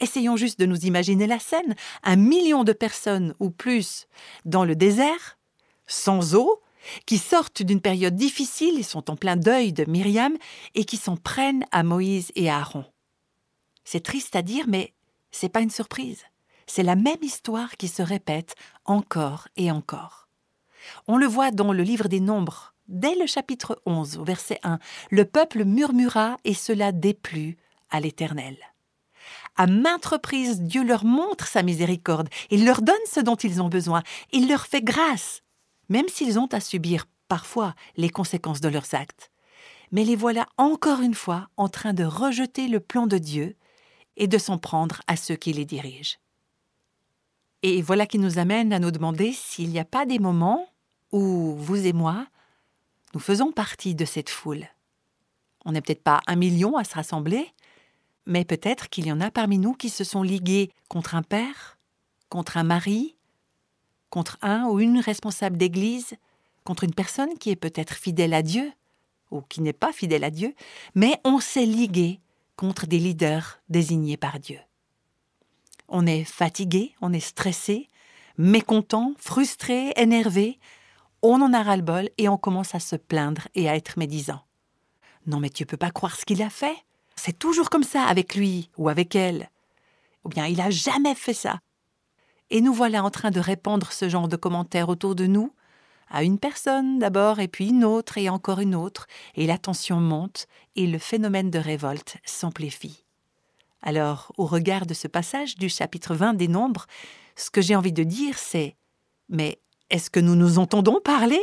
Essayons 0.00 0.36
juste 0.36 0.58
de 0.58 0.66
nous 0.66 0.84
imaginer 0.84 1.26
la 1.26 1.38
scène. 1.38 1.74
Un 2.02 2.16
million 2.16 2.64
de 2.64 2.72
personnes 2.72 3.34
ou 3.40 3.50
plus 3.50 4.06
dans 4.44 4.64
le 4.64 4.76
désert, 4.76 5.38
sans 5.86 6.34
eau, 6.34 6.60
qui 7.06 7.16
sortent 7.16 7.62
d'une 7.62 7.80
période 7.80 8.14
difficile, 8.14 8.74
ils 8.76 8.84
sont 8.84 9.10
en 9.10 9.16
plein 9.16 9.36
deuil 9.36 9.72
de 9.72 9.88
Myriam, 9.88 10.36
et 10.74 10.84
qui 10.84 10.98
s'en 10.98 11.16
prennent 11.16 11.64
à 11.72 11.82
Moïse 11.82 12.30
et 12.34 12.50
à 12.50 12.58
Aaron. 12.58 12.84
C'est 13.84 14.02
triste 14.02 14.36
à 14.36 14.42
dire, 14.42 14.66
mais 14.68 14.92
c'est 15.30 15.48
pas 15.48 15.60
une 15.60 15.70
surprise 15.70 16.24
c'est 16.66 16.82
la 16.82 16.96
même 16.96 17.22
histoire 17.22 17.76
qui 17.76 17.88
se 17.88 18.02
répète 18.02 18.54
encore 18.84 19.48
et 19.56 19.70
encore. 19.70 20.28
On 21.06 21.16
le 21.16 21.26
voit 21.26 21.50
dans 21.50 21.72
le 21.72 21.82
livre 21.82 22.08
des 22.08 22.20
Nombres, 22.20 22.74
dès 22.88 23.14
le 23.16 23.26
chapitre 23.26 23.80
11, 23.86 24.18
au 24.18 24.24
verset 24.24 24.60
1. 24.62 24.78
Le 25.10 25.24
peuple 25.24 25.64
murmura 25.64 26.36
et 26.44 26.54
cela 26.54 26.92
déplut 26.92 27.56
à 27.90 28.00
l'Éternel. 28.00 28.56
À 29.56 29.66
maintes 29.66 30.06
reprises, 30.06 30.60
Dieu 30.60 30.84
leur 30.84 31.04
montre 31.04 31.46
sa 31.46 31.62
miséricorde, 31.62 32.28
il 32.50 32.64
leur 32.64 32.82
donne 32.82 32.94
ce 33.10 33.20
dont 33.20 33.36
ils 33.36 33.62
ont 33.62 33.68
besoin, 33.68 34.02
il 34.32 34.48
leur 34.48 34.66
fait 34.66 34.82
grâce, 34.82 35.42
même 35.88 36.08
s'ils 36.08 36.38
ont 36.38 36.48
à 36.52 36.60
subir 36.60 37.06
parfois 37.28 37.74
les 37.96 38.10
conséquences 38.10 38.60
de 38.60 38.68
leurs 38.68 38.94
actes. 38.94 39.30
Mais 39.92 40.04
les 40.04 40.16
voilà 40.16 40.46
encore 40.56 41.00
une 41.00 41.14
fois 41.14 41.48
en 41.56 41.68
train 41.68 41.94
de 41.94 42.04
rejeter 42.04 42.68
le 42.68 42.80
plan 42.80 43.06
de 43.06 43.18
Dieu 43.18 43.56
et 44.16 44.26
de 44.26 44.38
s'en 44.38 44.58
prendre 44.58 45.02
à 45.06 45.16
ceux 45.16 45.36
qui 45.36 45.52
les 45.52 45.64
dirigent. 45.64 46.16
Et 47.66 47.80
voilà 47.80 48.06
qui 48.06 48.18
nous 48.18 48.38
amène 48.38 48.74
à 48.74 48.78
nous 48.78 48.90
demander 48.90 49.32
s'il 49.32 49.70
n'y 49.70 49.78
a 49.78 49.86
pas 49.86 50.04
des 50.04 50.18
moments 50.18 50.68
où 51.12 51.54
vous 51.56 51.86
et 51.86 51.94
moi, 51.94 52.26
nous 53.14 53.20
faisons 53.20 53.52
partie 53.52 53.94
de 53.94 54.04
cette 54.04 54.28
foule. 54.28 54.66
On 55.64 55.72
n'est 55.72 55.80
peut-être 55.80 56.02
pas 56.02 56.20
un 56.26 56.36
million 56.36 56.76
à 56.76 56.84
se 56.84 56.94
rassembler, 56.94 57.48
mais 58.26 58.44
peut-être 58.44 58.90
qu'il 58.90 59.06
y 59.06 59.12
en 59.12 59.22
a 59.22 59.30
parmi 59.30 59.56
nous 59.56 59.72
qui 59.72 59.88
se 59.88 60.04
sont 60.04 60.22
ligués 60.22 60.72
contre 60.88 61.14
un 61.14 61.22
père, 61.22 61.78
contre 62.28 62.58
un 62.58 62.64
mari, 62.64 63.16
contre 64.10 64.36
un 64.42 64.66
ou 64.66 64.78
une 64.78 64.98
responsable 64.98 65.56
d'église, 65.56 66.16
contre 66.64 66.84
une 66.84 66.94
personne 66.94 67.38
qui 67.38 67.48
est 67.48 67.56
peut-être 67.56 67.94
fidèle 67.94 68.34
à 68.34 68.42
Dieu 68.42 68.70
ou 69.30 69.40
qui 69.40 69.62
n'est 69.62 69.72
pas 69.72 69.94
fidèle 69.94 70.24
à 70.24 70.30
Dieu, 70.30 70.54
mais 70.94 71.18
on 71.24 71.40
s'est 71.40 71.64
ligué 71.64 72.20
contre 72.56 72.86
des 72.86 72.98
leaders 72.98 73.58
désignés 73.70 74.18
par 74.18 74.38
Dieu. 74.38 74.58
On 75.88 76.06
est 76.06 76.24
fatigué, 76.24 76.94
on 77.00 77.12
est 77.12 77.20
stressé, 77.20 77.88
mécontent, 78.38 79.14
frustré, 79.18 79.92
énervé. 79.96 80.58
On 81.22 81.40
en 81.42 81.52
a 81.52 81.62
ras-le-bol 81.62 82.08
et 82.18 82.28
on 82.28 82.36
commence 82.36 82.74
à 82.74 82.80
se 82.80 82.96
plaindre 82.96 83.48
et 83.54 83.68
à 83.68 83.76
être 83.76 83.98
médisant. 83.98 84.40
Non, 85.26 85.40
mais 85.40 85.50
tu 85.50 85.66
peux 85.66 85.76
pas 85.76 85.90
croire 85.90 86.16
ce 86.16 86.24
qu'il 86.24 86.42
a 86.42 86.50
fait. 86.50 86.76
C'est 87.16 87.38
toujours 87.38 87.70
comme 87.70 87.84
ça 87.84 88.04
avec 88.04 88.34
lui 88.34 88.70
ou 88.76 88.88
avec 88.88 89.14
elle. 89.14 89.50
Ou 90.24 90.28
bien 90.28 90.46
il 90.46 90.60
a 90.60 90.70
jamais 90.70 91.14
fait 91.14 91.34
ça. 91.34 91.60
Et 92.50 92.60
nous 92.60 92.74
voilà 92.74 93.02
en 93.02 93.10
train 93.10 93.30
de 93.30 93.40
répandre 93.40 93.92
ce 93.92 94.08
genre 94.08 94.28
de 94.28 94.36
commentaires 94.36 94.88
autour 94.88 95.14
de 95.14 95.26
nous, 95.26 95.54
à 96.08 96.22
une 96.22 96.38
personne 96.38 96.98
d'abord, 96.98 97.40
et 97.40 97.48
puis 97.48 97.68
une 97.68 97.84
autre, 97.84 98.18
et 98.18 98.28
encore 98.28 98.60
une 98.60 98.74
autre, 98.74 99.06
et 99.34 99.46
la 99.46 99.58
tension 99.58 100.00
monte, 100.00 100.46
et 100.76 100.86
le 100.86 100.98
phénomène 100.98 101.50
de 101.50 101.58
révolte 101.58 102.18
s'amplifie. 102.24 103.03
Alors, 103.86 104.32
au 104.38 104.46
regard 104.46 104.86
de 104.86 104.94
ce 104.94 105.06
passage 105.06 105.56
du 105.56 105.68
chapitre 105.68 106.14
20 106.14 106.32
des 106.32 106.48
Nombres, 106.48 106.86
ce 107.36 107.50
que 107.50 107.60
j'ai 107.60 107.76
envie 107.76 107.92
de 107.92 108.02
dire, 108.02 108.38
c'est 108.38 108.76
Mais 109.28 109.60
est-ce 109.90 110.08
que 110.08 110.20
nous 110.20 110.34
nous 110.36 110.58
entendons 110.58 111.02
parler? 111.04 111.42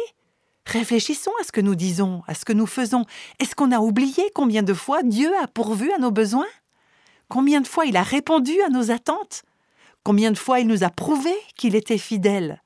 Réfléchissons 0.65 1.31
à 1.39 1.43
ce 1.43 1.51
que 1.51 1.61
nous 1.61 1.75
disons, 1.75 2.23
à 2.25 2.33
ce 2.33 2.43
que 2.43 2.53
nous 2.53 2.65
faisons. 2.65 3.05
Est-ce 3.39 3.53
qu'on 3.53 3.71
a 3.71 3.79
oublié 3.79 4.23
combien 4.33 4.63
de 4.63 4.73
fois 4.73 5.03
Dieu 5.03 5.31
a 5.39 5.47
pourvu 5.47 5.91
à 5.91 5.99
nos 5.99 6.09
besoins? 6.09 6.47
Combien 7.29 7.61
de 7.61 7.67
fois 7.67 7.85
il 7.85 7.95
a 7.95 8.01
répondu 8.01 8.59
à 8.63 8.69
nos 8.69 8.89
attentes? 8.89 9.43
Combien 10.03 10.31
de 10.31 10.37
fois 10.37 10.59
il 10.59 10.67
nous 10.67 10.83
a 10.83 10.89
prouvé 10.89 11.33
qu'il 11.55 11.75
était 11.75 11.99
fidèle? 11.99 12.63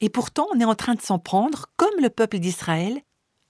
Et 0.00 0.08
pourtant, 0.08 0.46
on 0.54 0.60
est 0.60 0.64
en 0.64 0.74
train 0.74 0.94
de 0.94 1.02
s'en 1.02 1.18
prendre, 1.18 1.66
comme 1.76 2.00
le 2.00 2.08
peuple 2.08 2.38
d'Israël, 2.38 3.02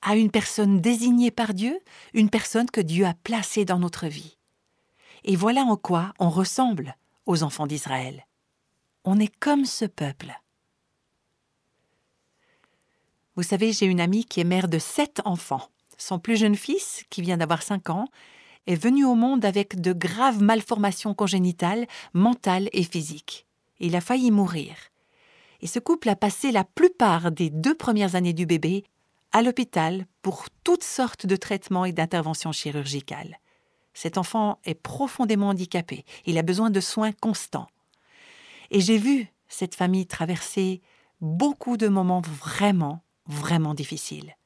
à 0.02 0.16
une 0.16 0.32
personne 0.32 0.80
désignée 0.80 1.30
par 1.30 1.54
Dieu, 1.54 1.78
une 2.14 2.30
personne 2.30 2.68
que 2.68 2.80
Dieu 2.80 3.06
a 3.06 3.14
placée 3.22 3.64
dans 3.64 3.78
notre 3.78 4.08
vie. 4.08 4.36
Et 5.28 5.34
voilà 5.34 5.62
en 5.62 5.76
quoi 5.76 6.14
on 6.20 6.30
ressemble 6.30 6.96
aux 7.26 7.42
enfants 7.42 7.66
d'Israël. 7.66 8.26
On 9.04 9.18
est 9.18 9.34
comme 9.40 9.64
ce 9.64 9.84
peuple. 9.84 10.40
Vous 13.34 13.42
savez, 13.42 13.72
j'ai 13.72 13.86
une 13.86 14.00
amie 14.00 14.24
qui 14.24 14.40
est 14.40 14.44
mère 14.44 14.68
de 14.68 14.78
sept 14.78 15.20
enfants. 15.24 15.68
Son 15.98 16.20
plus 16.20 16.36
jeune 16.36 16.54
fils, 16.54 17.02
qui 17.10 17.22
vient 17.22 17.36
d'avoir 17.38 17.62
cinq 17.62 17.90
ans, 17.90 18.06
est 18.68 18.76
venu 18.76 19.04
au 19.04 19.16
monde 19.16 19.44
avec 19.44 19.80
de 19.80 19.92
graves 19.92 20.40
malformations 20.40 21.12
congénitales, 21.12 21.88
mentales 22.14 22.68
et 22.72 22.84
physiques. 22.84 23.46
Il 23.80 23.96
a 23.96 24.00
failli 24.00 24.30
mourir. 24.30 24.76
Et 25.60 25.66
ce 25.66 25.80
couple 25.80 26.08
a 26.08 26.16
passé 26.16 26.52
la 26.52 26.62
plupart 26.62 27.32
des 27.32 27.50
deux 27.50 27.74
premières 27.74 28.14
années 28.14 28.32
du 28.32 28.46
bébé 28.46 28.84
à 29.32 29.42
l'hôpital 29.42 30.06
pour 30.22 30.46
toutes 30.62 30.84
sortes 30.84 31.26
de 31.26 31.34
traitements 31.34 31.84
et 31.84 31.92
d'interventions 31.92 32.52
chirurgicales. 32.52 33.38
Cet 33.96 34.18
enfant 34.18 34.58
est 34.64 34.74
profondément 34.74 35.48
handicapé. 35.48 36.04
Il 36.26 36.36
a 36.36 36.42
besoin 36.42 36.68
de 36.68 36.80
soins 36.80 37.12
constants. 37.12 37.66
Et 38.70 38.82
j'ai 38.82 38.98
vu 38.98 39.26
cette 39.48 39.74
famille 39.74 40.06
traverser 40.06 40.82
beaucoup 41.22 41.78
de 41.78 41.88
moments 41.88 42.20
vraiment, 42.20 43.02
vraiment 43.24 43.72
difficiles. 43.72 44.36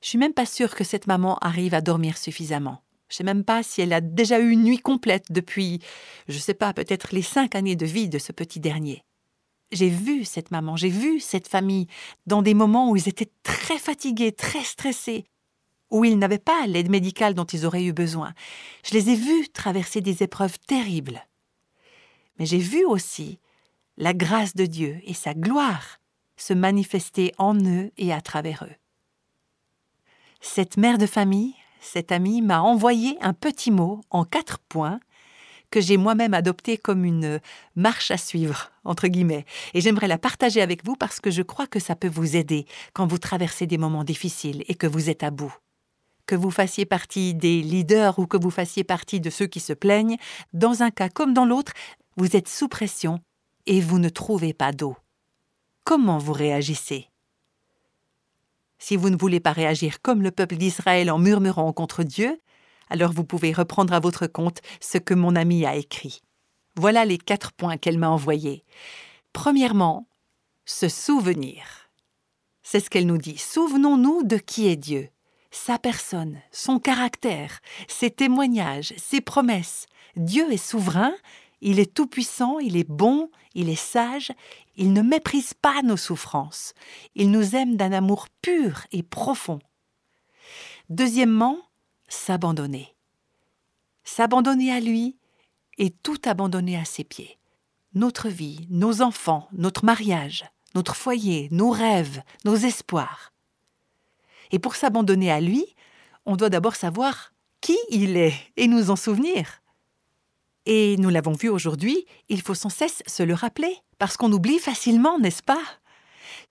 Je 0.00 0.08
suis 0.10 0.18
même 0.18 0.34
pas 0.34 0.46
sûre 0.46 0.76
que 0.76 0.84
cette 0.84 1.08
maman 1.08 1.36
arrive 1.38 1.74
à 1.74 1.80
dormir 1.80 2.16
suffisamment. 2.16 2.80
Je 3.08 3.16
sais 3.16 3.24
même 3.24 3.42
pas 3.42 3.64
si 3.64 3.80
elle 3.80 3.92
a 3.92 4.00
déjà 4.00 4.38
eu 4.38 4.50
une 4.50 4.62
nuit 4.62 4.78
complète 4.78 5.32
depuis, 5.32 5.80
je 6.28 6.38
sais 6.38 6.54
pas, 6.54 6.72
peut-être 6.72 7.12
les 7.12 7.22
cinq 7.22 7.56
années 7.56 7.74
de 7.74 7.86
vie 7.86 8.08
de 8.08 8.20
ce 8.20 8.30
petit 8.30 8.60
dernier. 8.60 9.02
J'ai 9.72 9.88
vu 9.88 10.24
cette 10.24 10.52
maman, 10.52 10.76
j'ai 10.76 10.90
vu 10.90 11.18
cette 11.18 11.48
famille 11.48 11.88
dans 12.26 12.40
des 12.40 12.54
moments 12.54 12.88
où 12.88 12.96
ils 12.96 13.08
étaient 13.08 13.32
très 13.42 13.78
fatigués, 13.78 14.30
très 14.30 14.62
stressés, 14.62 15.26
où 15.90 16.04
ils 16.04 16.18
n'avaient 16.18 16.38
pas 16.38 16.66
l'aide 16.66 16.90
médicale 16.90 17.34
dont 17.34 17.44
ils 17.44 17.66
auraient 17.66 17.84
eu 17.84 17.92
besoin. 17.92 18.32
Je 18.84 18.94
les 18.94 19.10
ai 19.10 19.16
vus 19.16 19.48
traverser 19.48 20.00
des 20.00 20.22
épreuves 20.22 20.58
terribles. 20.66 21.24
Mais 22.38 22.46
j'ai 22.46 22.58
vu 22.58 22.84
aussi 22.84 23.38
la 23.96 24.14
grâce 24.14 24.54
de 24.54 24.66
Dieu 24.66 25.00
et 25.04 25.14
sa 25.14 25.34
gloire 25.34 25.98
se 26.36 26.54
manifester 26.54 27.32
en 27.38 27.54
eux 27.54 27.90
et 27.98 28.12
à 28.12 28.20
travers 28.20 28.64
eux. 28.64 28.74
Cette 30.40 30.78
mère 30.78 30.96
de 30.96 31.06
famille, 31.06 31.54
cette 31.80 32.12
amie, 32.12 32.40
m'a 32.40 32.62
envoyé 32.62 33.18
un 33.20 33.34
petit 33.34 33.70
mot 33.70 34.00
en 34.10 34.24
quatre 34.24 34.58
points 34.58 35.00
que 35.70 35.80
j'ai 35.80 35.96
moi-même 35.96 36.34
adopté 36.34 36.76
comme 36.76 37.04
une 37.04 37.40
marche 37.76 38.10
à 38.10 38.16
suivre, 38.16 38.70
entre 38.84 39.06
guillemets, 39.06 39.44
et 39.74 39.80
j'aimerais 39.80 40.08
la 40.08 40.18
partager 40.18 40.60
avec 40.60 40.84
vous 40.84 40.96
parce 40.96 41.20
que 41.20 41.30
je 41.30 41.42
crois 41.42 41.66
que 41.66 41.78
ça 41.78 41.94
peut 41.94 42.08
vous 42.08 42.36
aider 42.36 42.66
quand 42.92 43.06
vous 43.06 43.18
traversez 43.18 43.66
des 43.66 43.78
moments 43.78 44.04
difficiles 44.04 44.64
et 44.66 44.74
que 44.74 44.86
vous 44.86 45.10
êtes 45.10 45.22
à 45.22 45.30
bout. 45.30 45.54
Que 46.30 46.36
vous 46.36 46.52
fassiez 46.52 46.86
partie 46.86 47.34
des 47.34 47.60
leaders 47.60 48.20
ou 48.20 48.26
que 48.28 48.36
vous 48.36 48.52
fassiez 48.52 48.84
partie 48.84 49.18
de 49.18 49.30
ceux 49.30 49.48
qui 49.48 49.58
se 49.58 49.72
plaignent, 49.72 50.16
dans 50.52 50.84
un 50.84 50.92
cas 50.92 51.08
comme 51.08 51.34
dans 51.34 51.44
l'autre, 51.44 51.72
vous 52.16 52.36
êtes 52.36 52.46
sous 52.46 52.68
pression 52.68 53.18
et 53.66 53.80
vous 53.80 53.98
ne 53.98 54.08
trouvez 54.08 54.54
pas 54.54 54.70
d'eau. 54.70 54.96
Comment 55.82 56.18
vous 56.18 56.32
réagissez? 56.32 57.08
Si 58.78 58.94
vous 58.94 59.10
ne 59.10 59.16
voulez 59.16 59.40
pas 59.40 59.50
réagir 59.50 60.00
comme 60.02 60.22
le 60.22 60.30
peuple 60.30 60.54
d'Israël 60.54 61.10
en 61.10 61.18
murmurant 61.18 61.72
contre 61.72 62.04
Dieu, 62.04 62.40
alors 62.90 63.12
vous 63.12 63.24
pouvez 63.24 63.52
reprendre 63.52 63.92
à 63.92 63.98
votre 63.98 64.28
compte 64.28 64.60
ce 64.80 64.98
que 64.98 65.14
mon 65.14 65.34
amie 65.34 65.66
a 65.66 65.74
écrit. 65.74 66.20
Voilà 66.76 67.04
les 67.04 67.18
quatre 67.18 67.50
points 67.50 67.76
qu'elle 67.76 67.98
m'a 67.98 68.08
envoyés. 68.08 68.64
Premièrement, 69.32 70.06
se 70.64 70.88
souvenir. 70.88 71.90
C'est 72.62 72.78
ce 72.78 72.88
qu'elle 72.88 73.06
nous 73.06 73.18
dit. 73.18 73.36
Souvenons-nous 73.36 74.22
de 74.22 74.36
qui 74.36 74.68
est 74.68 74.76
Dieu, 74.76 75.10
sa 75.50 75.78
personne, 75.78 76.40
son 76.52 76.78
caractère, 76.78 77.60
ses 77.88 78.10
témoignages, 78.10 78.94
ses 78.96 79.20
promesses. 79.20 79.86
Dieu 80.16 80.52
est 80.52 80.56
souverain, 80.56 81.12
il 81.60 81.78
est 81.78 81.92
tout-puissant, 81.92 82.58
il 82.58 82.76
est 82.76 82.88
bon, 82.88 83.30
il 83.54 83.68
est 83.68 83.74
sage, 83.74 84.32
il 84.76 84.92
ne 84.92 85.02
méprise 85.02 85.54
pas 85.54 85.82
nos 85.82 85.96
souffrances, 85.96 86.74
il 87.14 87.30
nous 87.30 87.56
aime 87.56 87.76
d'un 87.76 87.92
amour 87.92 88.28
pur 88.42 88.86
et 88.92 89.02
profond. 89.02 89.58
Deuxièmement, 90.88 91.58
s'abandonner. 92.08 92.94
S'abandonner 94.04 94.72
à 94.72 94.80
lui 94.80 95.16
et 95.78 95.90
tout 95.90 96.20
abandonner 96.24 96.76
à 96.76 96.84
ses 96.84 97.04
pieds. 97.04 97.38
Notre 97.94 98.28
vie, 98.28 98.66
nos 98.70 99.02
enfants, 99.02 99.48
notre 99.52 99.84
mariage, 99.84 100.44
notre 100.74 100.96
foyer, 100.96 101.48
nos 101.50 101.70
rêves, 101.70 102.22
nos 102.44 102.56
espoirs. 102.56 103.29
Et 104.50 104.58
pour 104.58 104.74
s'abandonner 104.74 105.30
à 105.30 105.40
lui, 105.40 105.64
on 106.26 106.36
doit 106.36 106.50
d'abord 106.50 106.76
savoir 106.76 107.32
qui 107.60 107.78
il 107.90 108.16
est 108.16 108.34
et 108.56 108.68
nous 108.68 108.90
en 108.90 108.96
souvenir. 108.96 109.62
Et 110.66 110.96
nous 110.98 111.08
l'avons 111.08 111.32
vu 111.32 111.48
aujourd'hui, 111.48 112.06
il 112.28 112.42
faut 112.42 112.54
sans 112.54 112.68
cesse 112.68 113.02
se 113.06 113.22
le 113.22 113.34
rappeler, 113.34 113.74
parce 113.98 114.16
qu'on 114.16 114.32
oublie 114.32 114.58
facilement, 114.58 115.18
n'est-ce 115.18 115.42
pas? 115.42 115.62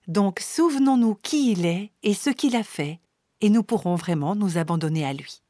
Donc 0.08 0.40
souvenons-nous 0.40 1.14
qui 1.14 1.52
il 1.52 1.64
est 1.64 1.92
et 2.02 2.14
ce 2.14 2.30
qu'il 2.30 2.56
a 2.56 2.62
fait, 2.62 3.00
et 3.40 3.50
nous 3.50 3.62
pourrons 3.62 3.94
vraiment 3.94 4.34
nous 4.34 4.58
abandonner 4.58 5.04
à 5.04 5.12
lui. 5.12 5.42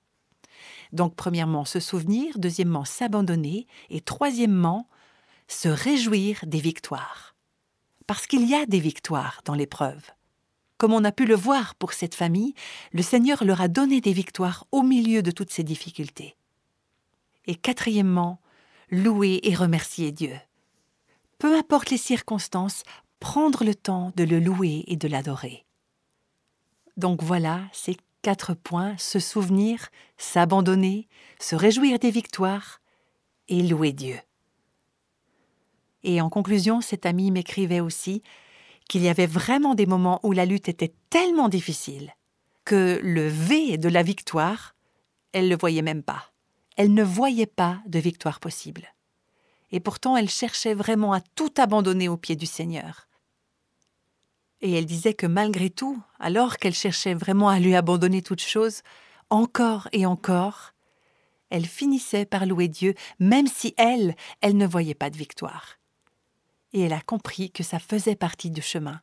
Donc 0.92 1.14
premièrement, 1.14 1.64
se 1.64 1.80
souvenir, 1.80 2.38
deuxièmement, 2.38 2.84
s'abandonner, 2.84 3.66
et 3.90 4.00
troisièmement, 4.00 4.88
se 5.48 5.68
réjouir 5.68 6.40
des 6.46 6.60
victoires. 6.60 7.34
Parce 8.06 8.26
qu'il 8.26 8.48
y 8.48 8.54
a 8.54 8.66
des 8.66 8.80
victoires 8.80 9.40
dans 9.44 9.54
l'épreuve. 9.54 10.02
Comme 10.80 10.94
on 10.94 11.04
a 11.04 11.12
pu 11.12 11.26
le 11.26 11.34
voir 11.34 11.74
pour 11.74 11.92
cette 11.92 12.14
famille, 12.14 12.54
le 12.92 13.02
Seigneur 13.02 13.44
leur 13.44 13.60
a 13.60 13.68
donné 13.68 14.00
des 14.00 14.14
victoires 14.14 14.66
au 14.72 14.80
milieu 14.80 15.22
de 15.22 15.30
toutes 15.30 15.50
ces 15.50 15.62
difficultés. 15.62 16.36
Et 17.46 17.54
quatrièmement, 17.54 18.40
louer 18.90 19.40
et 19.42 19.54
remercier 19.54 20.10
Dieu. 20.10 20.34
Peu 21.36 21.54
importe 21.54 21.90
les 21.90 21.98
circonstances, 21.98 22.82
prendre 23.18 23.62
le 23.62 23.74
temps 23.74 24.14
de 24.16 24.24
le 24.24 24.40
louer 24.40 24.84
et 24.86 24.96
de 24.96 25.06
l'adorer. 25.06 25.66
Donc 26.96 27.22
voilà, 27.22 27.60
c'est 27.74 27.98
quatre 28.22 28.54
points, 28.54 28.96
se 28.96 29.18
souvenir, 29.18 29.90
s'abandonner, 30.16 31.08
se 31.38 31.56
réjouir 31.56 31.98
des 31.98 32.10
victoires 32.10 32.80
et 33.48 33.62
louer 33.62 33.92
Dieu. 33.92 34.18
Et 36.04 36.22
en 36.22 36.30
conclusion, 36.30 36.80
cet 36.80 37.04
ami 37.04 37.30
m'écrivait 37.30 37.80
aussi 37.80 38.22
qu'il 38.90 39.02
y 39.02 39.08
avait 39.08 39.28
vraiment 39.28 39.76
des 39.76 39.86
moments 39.86 40.18
où 40.24 40.32
la 40.32 40.44
lutte 40.44 40.68
était 40.68 40.92
tellement 41.10 41.48
difficile 41.48 42.12
que 42.64 42.98
le 43.04 43.28
V 43.28 43.78
de 43.78 43.88
la 43.88 44.02
victoire, 44.02 44.74
elle 45.32 45.44
ne 45.44 45.50
le 45.50 45.56
voyait 45.56 45.80
même 45.80 46.02
pas. 46.02 46.32
Elle 46.76 46.92
ne 46.92 47.04
voyait 47.04 47.46
pas 47.46 47.78
de 47.86 48.00
victoire 48.00 48.40
possible. 48.40 48.92
Et 49.70 49.78
pourtant, 49.78 50.16
elle 50.16 50.28
cherchait 50.28 50.74
vraiment 50.74 51.12
à 51.12 51.20
tout 51.20 51.52
abandonner 51.56 52.08
aux 52.08 52.16
pieds 52.16 52.34
du 52.34 52.46
Seigneur. 52.46 53.06
Et 54.60 54.72
elle 54.72 54.86
disait 54.86 55.14
que 55.14 55.26
malgré 55.26 55.70
tout, 55.70 56.02
alors 56.18 56.56
qu'elle 56.56 56.74
cherchait 56.74 57.14
vraiment 57.14 57.48
à 57.48 57.60
lui 57.60 57.76
abandonner 57.76 58.22
toute 58.22 58.42
chose, 58.42 58.82
encore 59.30 59.88
et 59.92 60.04
encore, 60.04 60.72
elle 61.48 61.66
finissait 61.66 62.26
par 62.26 62.44
louer 62.44 62.66
Dieu, 62.66 62.94
même 63.20 63.46
si 63.46 63.72
elle, 63.76 64.16
elle 64.40 64.56
ne 64.56 64.66
voyait 64.66 64.94
pas 64.94 65.10
de 65.10 65.16
victoire. 65.16 65.79
Et 66.72 66.82
elle 66.82 66.92
a 66.92 67.00
compris 67.00 67.50
que 67.50 67.62
ça 67.62 67.78
faisait 67.78 68.16
partie 68.16 68.50
du 68.50 68.62
chemin. 68.62 69.00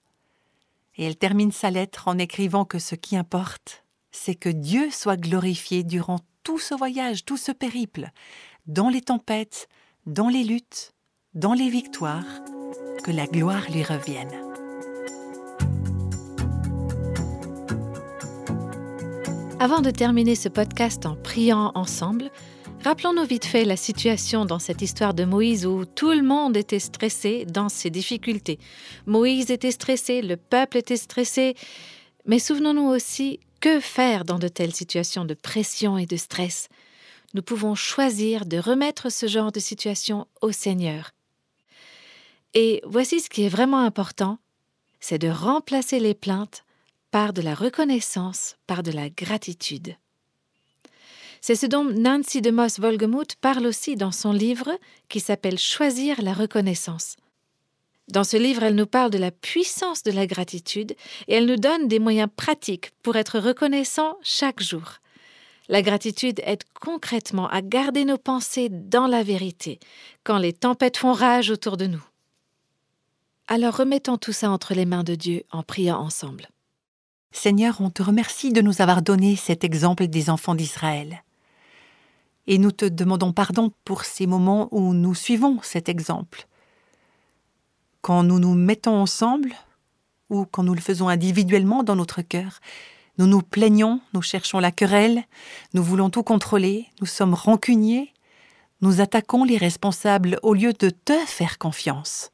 Et 0.96 1.06
elle 1.06 1.18
termine 1.18 1.52
sa 1.52 1.70
lettre 1.70 2.08
en 2.08 2.18
écrivant 2.18 2.66
que 2.66 2.80
ce 2.80 2.96
qui 2.96 3.18
importe, 3.18 3.84
c'est 4.12 4.36
que 4.36 4.50
Dieu 4.50 4.90
soit 4.90 5.18
glorifié 5.18 5.84
durant 5.84 6.20
tout 6.44 6.60
ce 6.60 6.74
voyage, 6.74 7.26
tout 7.26 7.38
ce 7.38 7.52
périple, 7.52 8.10
dans 8.66 8.90
les 8.90 9.02
tempêtes, 9.02 9.68
dans 10.06 10.30
les 10.30 10.44
luttes, 10.44 10.94
dans 11.34 11.54
les 11.54 11.70
victoires, 11.70 12.26
que 13.04 13.12
la 13.12 13.28
gloire 13.28 13.70
lui 13.70 13.84
revienne. 13.84 14.32
Avant 19.60 19.82
de 19.82 19.90
terminer 19.90 20.36
ce 20.36 20.50
podcast 20.50 21.06
en 21.06 21.16
priant 21.16 21.72
ensemble, 21.74 22.30
rappelons-nous 22.84 23.26
vite 23.26 23.46
fait 23.46 23.66
la 23.66 23.78
situation 23.78 24.46
dans 24.46 24.60
cette 24.60 24.82
histoire 24.82 25.14
de 25.14 25.26
Moïse 25.26 25.66
où 25.66 25.86
tout 25.86 26.12
le 26.12 26.22
monde 26.22 26.56
était 26.56 26.80
stressé 26.80 27.46
dans 27.46 27.70
ses 27.70 27.90
difficultés. 27.90 28.60
Moïse 29.06 29.52
était 29.52 29.72
stressé, 29.72 30.22
le 30.22 30.38
peuple 30.38 30.78
était 30.78 30.98
stressé, 30.98 31.56
mais 32.26 32.40
souvenons-nous 32.40 32.88
aussi 32.88 33.40
que 33.60 33.80
faire 33.80 34.26
dans 34.26 34.40
de 34.40 34.48
telles 34.48 34.74
situations 34.74 35.26
de 35.26 35.34
pression 35.34 35.98
et 35.98 36.06
de 36.06 36.18
stress? 36.18 36.70
Nous 37.34 37.42
pouvons 37.42 37.76
choisir 37.76 38.46
de 38.46 38.58
remettre 38.58 39.12
ce 39.12 39.28
genre 39.28 39.52
de 39.52 39.60
situation 39.60 40.28
au 40.42 40.52
Seigneur. 40.52 41.12
Et 42.54 42.82
voici 42.86 43.20
ce 43.20 43.30
qui 43.30 43.44
est 43.44 43.50
vraiment 43.50 43.82
important, 43.82 44.40
c'est 45.00 45.20
de 45.20 45.30
remplacer 45.30 46.00
les 46.00 46.14
plaintes 46.14 46.64
par 47.12 47.34
de 47.34 47.42
la 47.42 47.54
reconnaissance, 47.54 48.58
par 48.66 48.84
de 48.84 48.92
la 48.92 49.10
gratitude. 49.10 49.96
C'est 51.48 51.56
ce 51.56 51.66
dont 51.66 51.86
Nancy 51.86 52.42
de 52.42 52.52
Moss 52.52 52.78
Volgemuth 52.78 53.38
parle 53.38 53.68
aussi 53.68 53.96
dans 53.96 54.12
son 54.12 54.34
livre 54.34 54.78
qui 55.08 55.22
s'appelle 55.22 55.58
Choisir 55.58 56.22
la 56.22 56.34
reconnaissance. 56.34 57.16
Dans 58.10 58.26
ce 58.26 58.36
livre, 58.36 58.64
elle 58.64 58.76
nous 58.76 58.86
parle 58.86 59.12
de 59.12 59.18
la 59.18 59.32
puissance 59.32 60.04
de 60.04 60.12
la 60.12 60.28
gratitude 60.28 60.94
et 61.30 61.36
elle 61.36 61.46
nous 61.46 61.56
donne 61.56 61.88
des 61.88 62.00
moyens 62.00 62.28
pratiques 62.36 62.92
pour 63.02 63.16
être 63.16 63.40
reconnaissant 63.40 64.18
chaque 64.24 64.62
jour. 64.62 64.96
La 65.70 65.82
gratitude 65.82 66.42
aide 66.44 66.66
concrètement 66.82 67.48
à 67.48 67.62
garder 67.62 68.04
nos 68.04 68.18
pensées 68.18 68.68
dans 68.70 69.08
la 69.08 69.24
vérité 69.24 69.80
quand 70.26 70.40
les 70.40 70.52
tempêtes 70.52 70.98
font 70.98 71.14
rage 71.14 71.50
autour 71.50 71.78
de 71.78 71.88
nous. 71.88 72.04
Alors 73.48 73.78
remettons 73.78 74.18
tout 74.18 74.34
ça 74.34 74.52
entre 74.52 74.74
les 74.74 74.86
mains 74.86 75.06
de 75.06 75.16
Dieu 75.16 75.44
en 75.54 75.64
priant 75.64 75.98
ensemble. 75.98 76.50
Seigneur, 77.32 77.80
on 77.80 77.90
te 77.90 78.04
remercie 78.04 78.52
de 78.52 78.60
nous 78.60 78.82
avoir 78.82 79.02
donné 79.02 79.38
cet 79.38 79.64
exemple 79.64 80.08
des 80.08 80.30
enfants 80.30 80.54
d'Israël. 80.54 81.24
Et 82.48 82.58
nous 82.58 82.72
te 82.72 82.86
demandons 82.86 83.34
pardon 83.34 83.72
pour 83.86 84.06
ces 84.06 84.26
moments 84.26 84.70
où 84.72 84.94
nous 84.94 85.14
suivons 85.14 85.60
cet 85.62 85.90
exemple, 85.90 86.48
quand 88.02 88.24
nous 88.24 88.40
nous 88.40 88.54
mettons 88.54 88.96
ensemble 88.96 89.54
ou 90.30 90.46
quand 90.46 90.64
nous 90.64 90.74
le 90.74 90.82
faisons 90.82 91.10
individuellement 91.10 91.84
dans 91.84 91.96
notre 91.96 92.22
cœur, 92.22 92.60
nous 93.18 93.28
nous 93.28 93.42
plaignons, 93.42 94.00
nous 94.14 94.22
cherchons 94.22 94.60
la 94.60 94.72
querelle, 94.72 95.24
nous 95.74 95.84
voulons 95.84 96.10
tout 96.10 96.24
contrôler, 96.24 96.88
nous 97.02 97.08
sommes 97.08 97.34
rancuniers, 97.34 98.14
nous 98.82 99.02
attaquons 99.02 99.44
les 99.44 99.58
responsables 99.58 100.40
au 100.44 100.54
lieu 100.54 100.72
de 100.74 100.90
te 100.90 101.18
faire 101.26 101.58
confiance, 101.58 102.32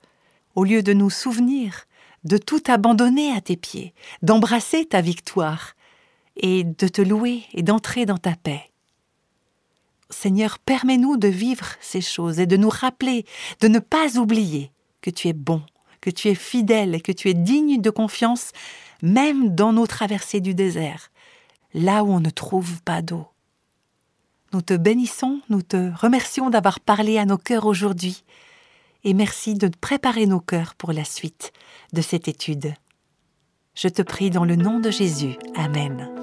au 0.55 0.63
lieu 0.63 0.83
de 0.83 0.93
nous 0.93 1.09
souvenir, 1.09 1.85
de 2.23 2.37
tout 2.37 2.61
abandonner 2.67 3.31
à 3.31 3.41
tes 3.41 3.57
pieds, 3.57 3.93
d'embrasser 4.21 4.85
ta 4.85 5.01
victoire 5.01 5.73
et 6.35 6.63
de 6.63 6.87
te 6.87 7.01
louer 7.01 7.43
et 7.53 7.63
d'entrer 7.63 8.05
dans 8.05 8.17
ta 8.17 8.35
paix. 8.35 8.72
Seigneur, 10.09 10.59
permets-nous 10.59 11.17
de 11.17 11.27
vivre 11.27 11.67
ces 11.81 12.01
choses 12.01 12.39
et 12.39 12.45
de 12.45 12.57
nous 12.57 12.69
rappeler, 12.69 13.25
de 13.61 13.67
ne 13.67 13.79
pas 13.79 14.17
oublier 14.17 14.71
que 15.01 15.09
tu 15.09 15.27
es 15.27 15.33
bon, 15.33 15.61
que 16.01 16.09
tu 16.09 16.29
es 16.29 16.35
fidèle 16.35 16.95
et 16.95 17.01
que 17.01 17.11
tu 17.11 17.29
es 17.29 17.33
digne 17.33 17.81
de 17.81 17.89
confiance, 17.89 18.51
même 19.01 19.53
dans 19.53 19.73
nos 19.73 19.87
traversées 19.87 20.41
du 20.41 20.53
désert, 20.53 21.11
là 21.73 22.03
où 22.03 22.11
on 22.11 22.19
ne 22.19 22.29
trouve 22.29 22.81
pas 22.83 23.01
d'eau. 23.01 23.27
Nous 24.53 24.61
te 24.61 24.75
bénissons, 24.75 25.41
nous 25.49 25.61
te 25.61 25.91
remercions 25.99 26.49
d'avoir 26.49 26.79
parlé 26.79 27.17
à 27.17 27.25
nos 27.25 27.37
cœurs 27.37 27.65
aujourd'hui, 27.65 28.23
et 29.03 29.13
merci 29.13 29.55
de 29.55 29.67
préparer 29.67 30.25
nos 30.25 30.39
cœurs 30.39 30.75
pour 30.75 30.93
la 30.93 31.03
suite 31.03 31.51
de 31.91 32.01
cette 32.01 32.27
étude. 32.27 32.73
Je 33.75 33.87
te 33.87 34.01
prie 34.01 34.29
dans 34.29 34.45
le 34.45 34.55
nom 34.55 34.79
de 34.79 34.91
Jésus. 34.91 35.35
Amen. 35.55 36.22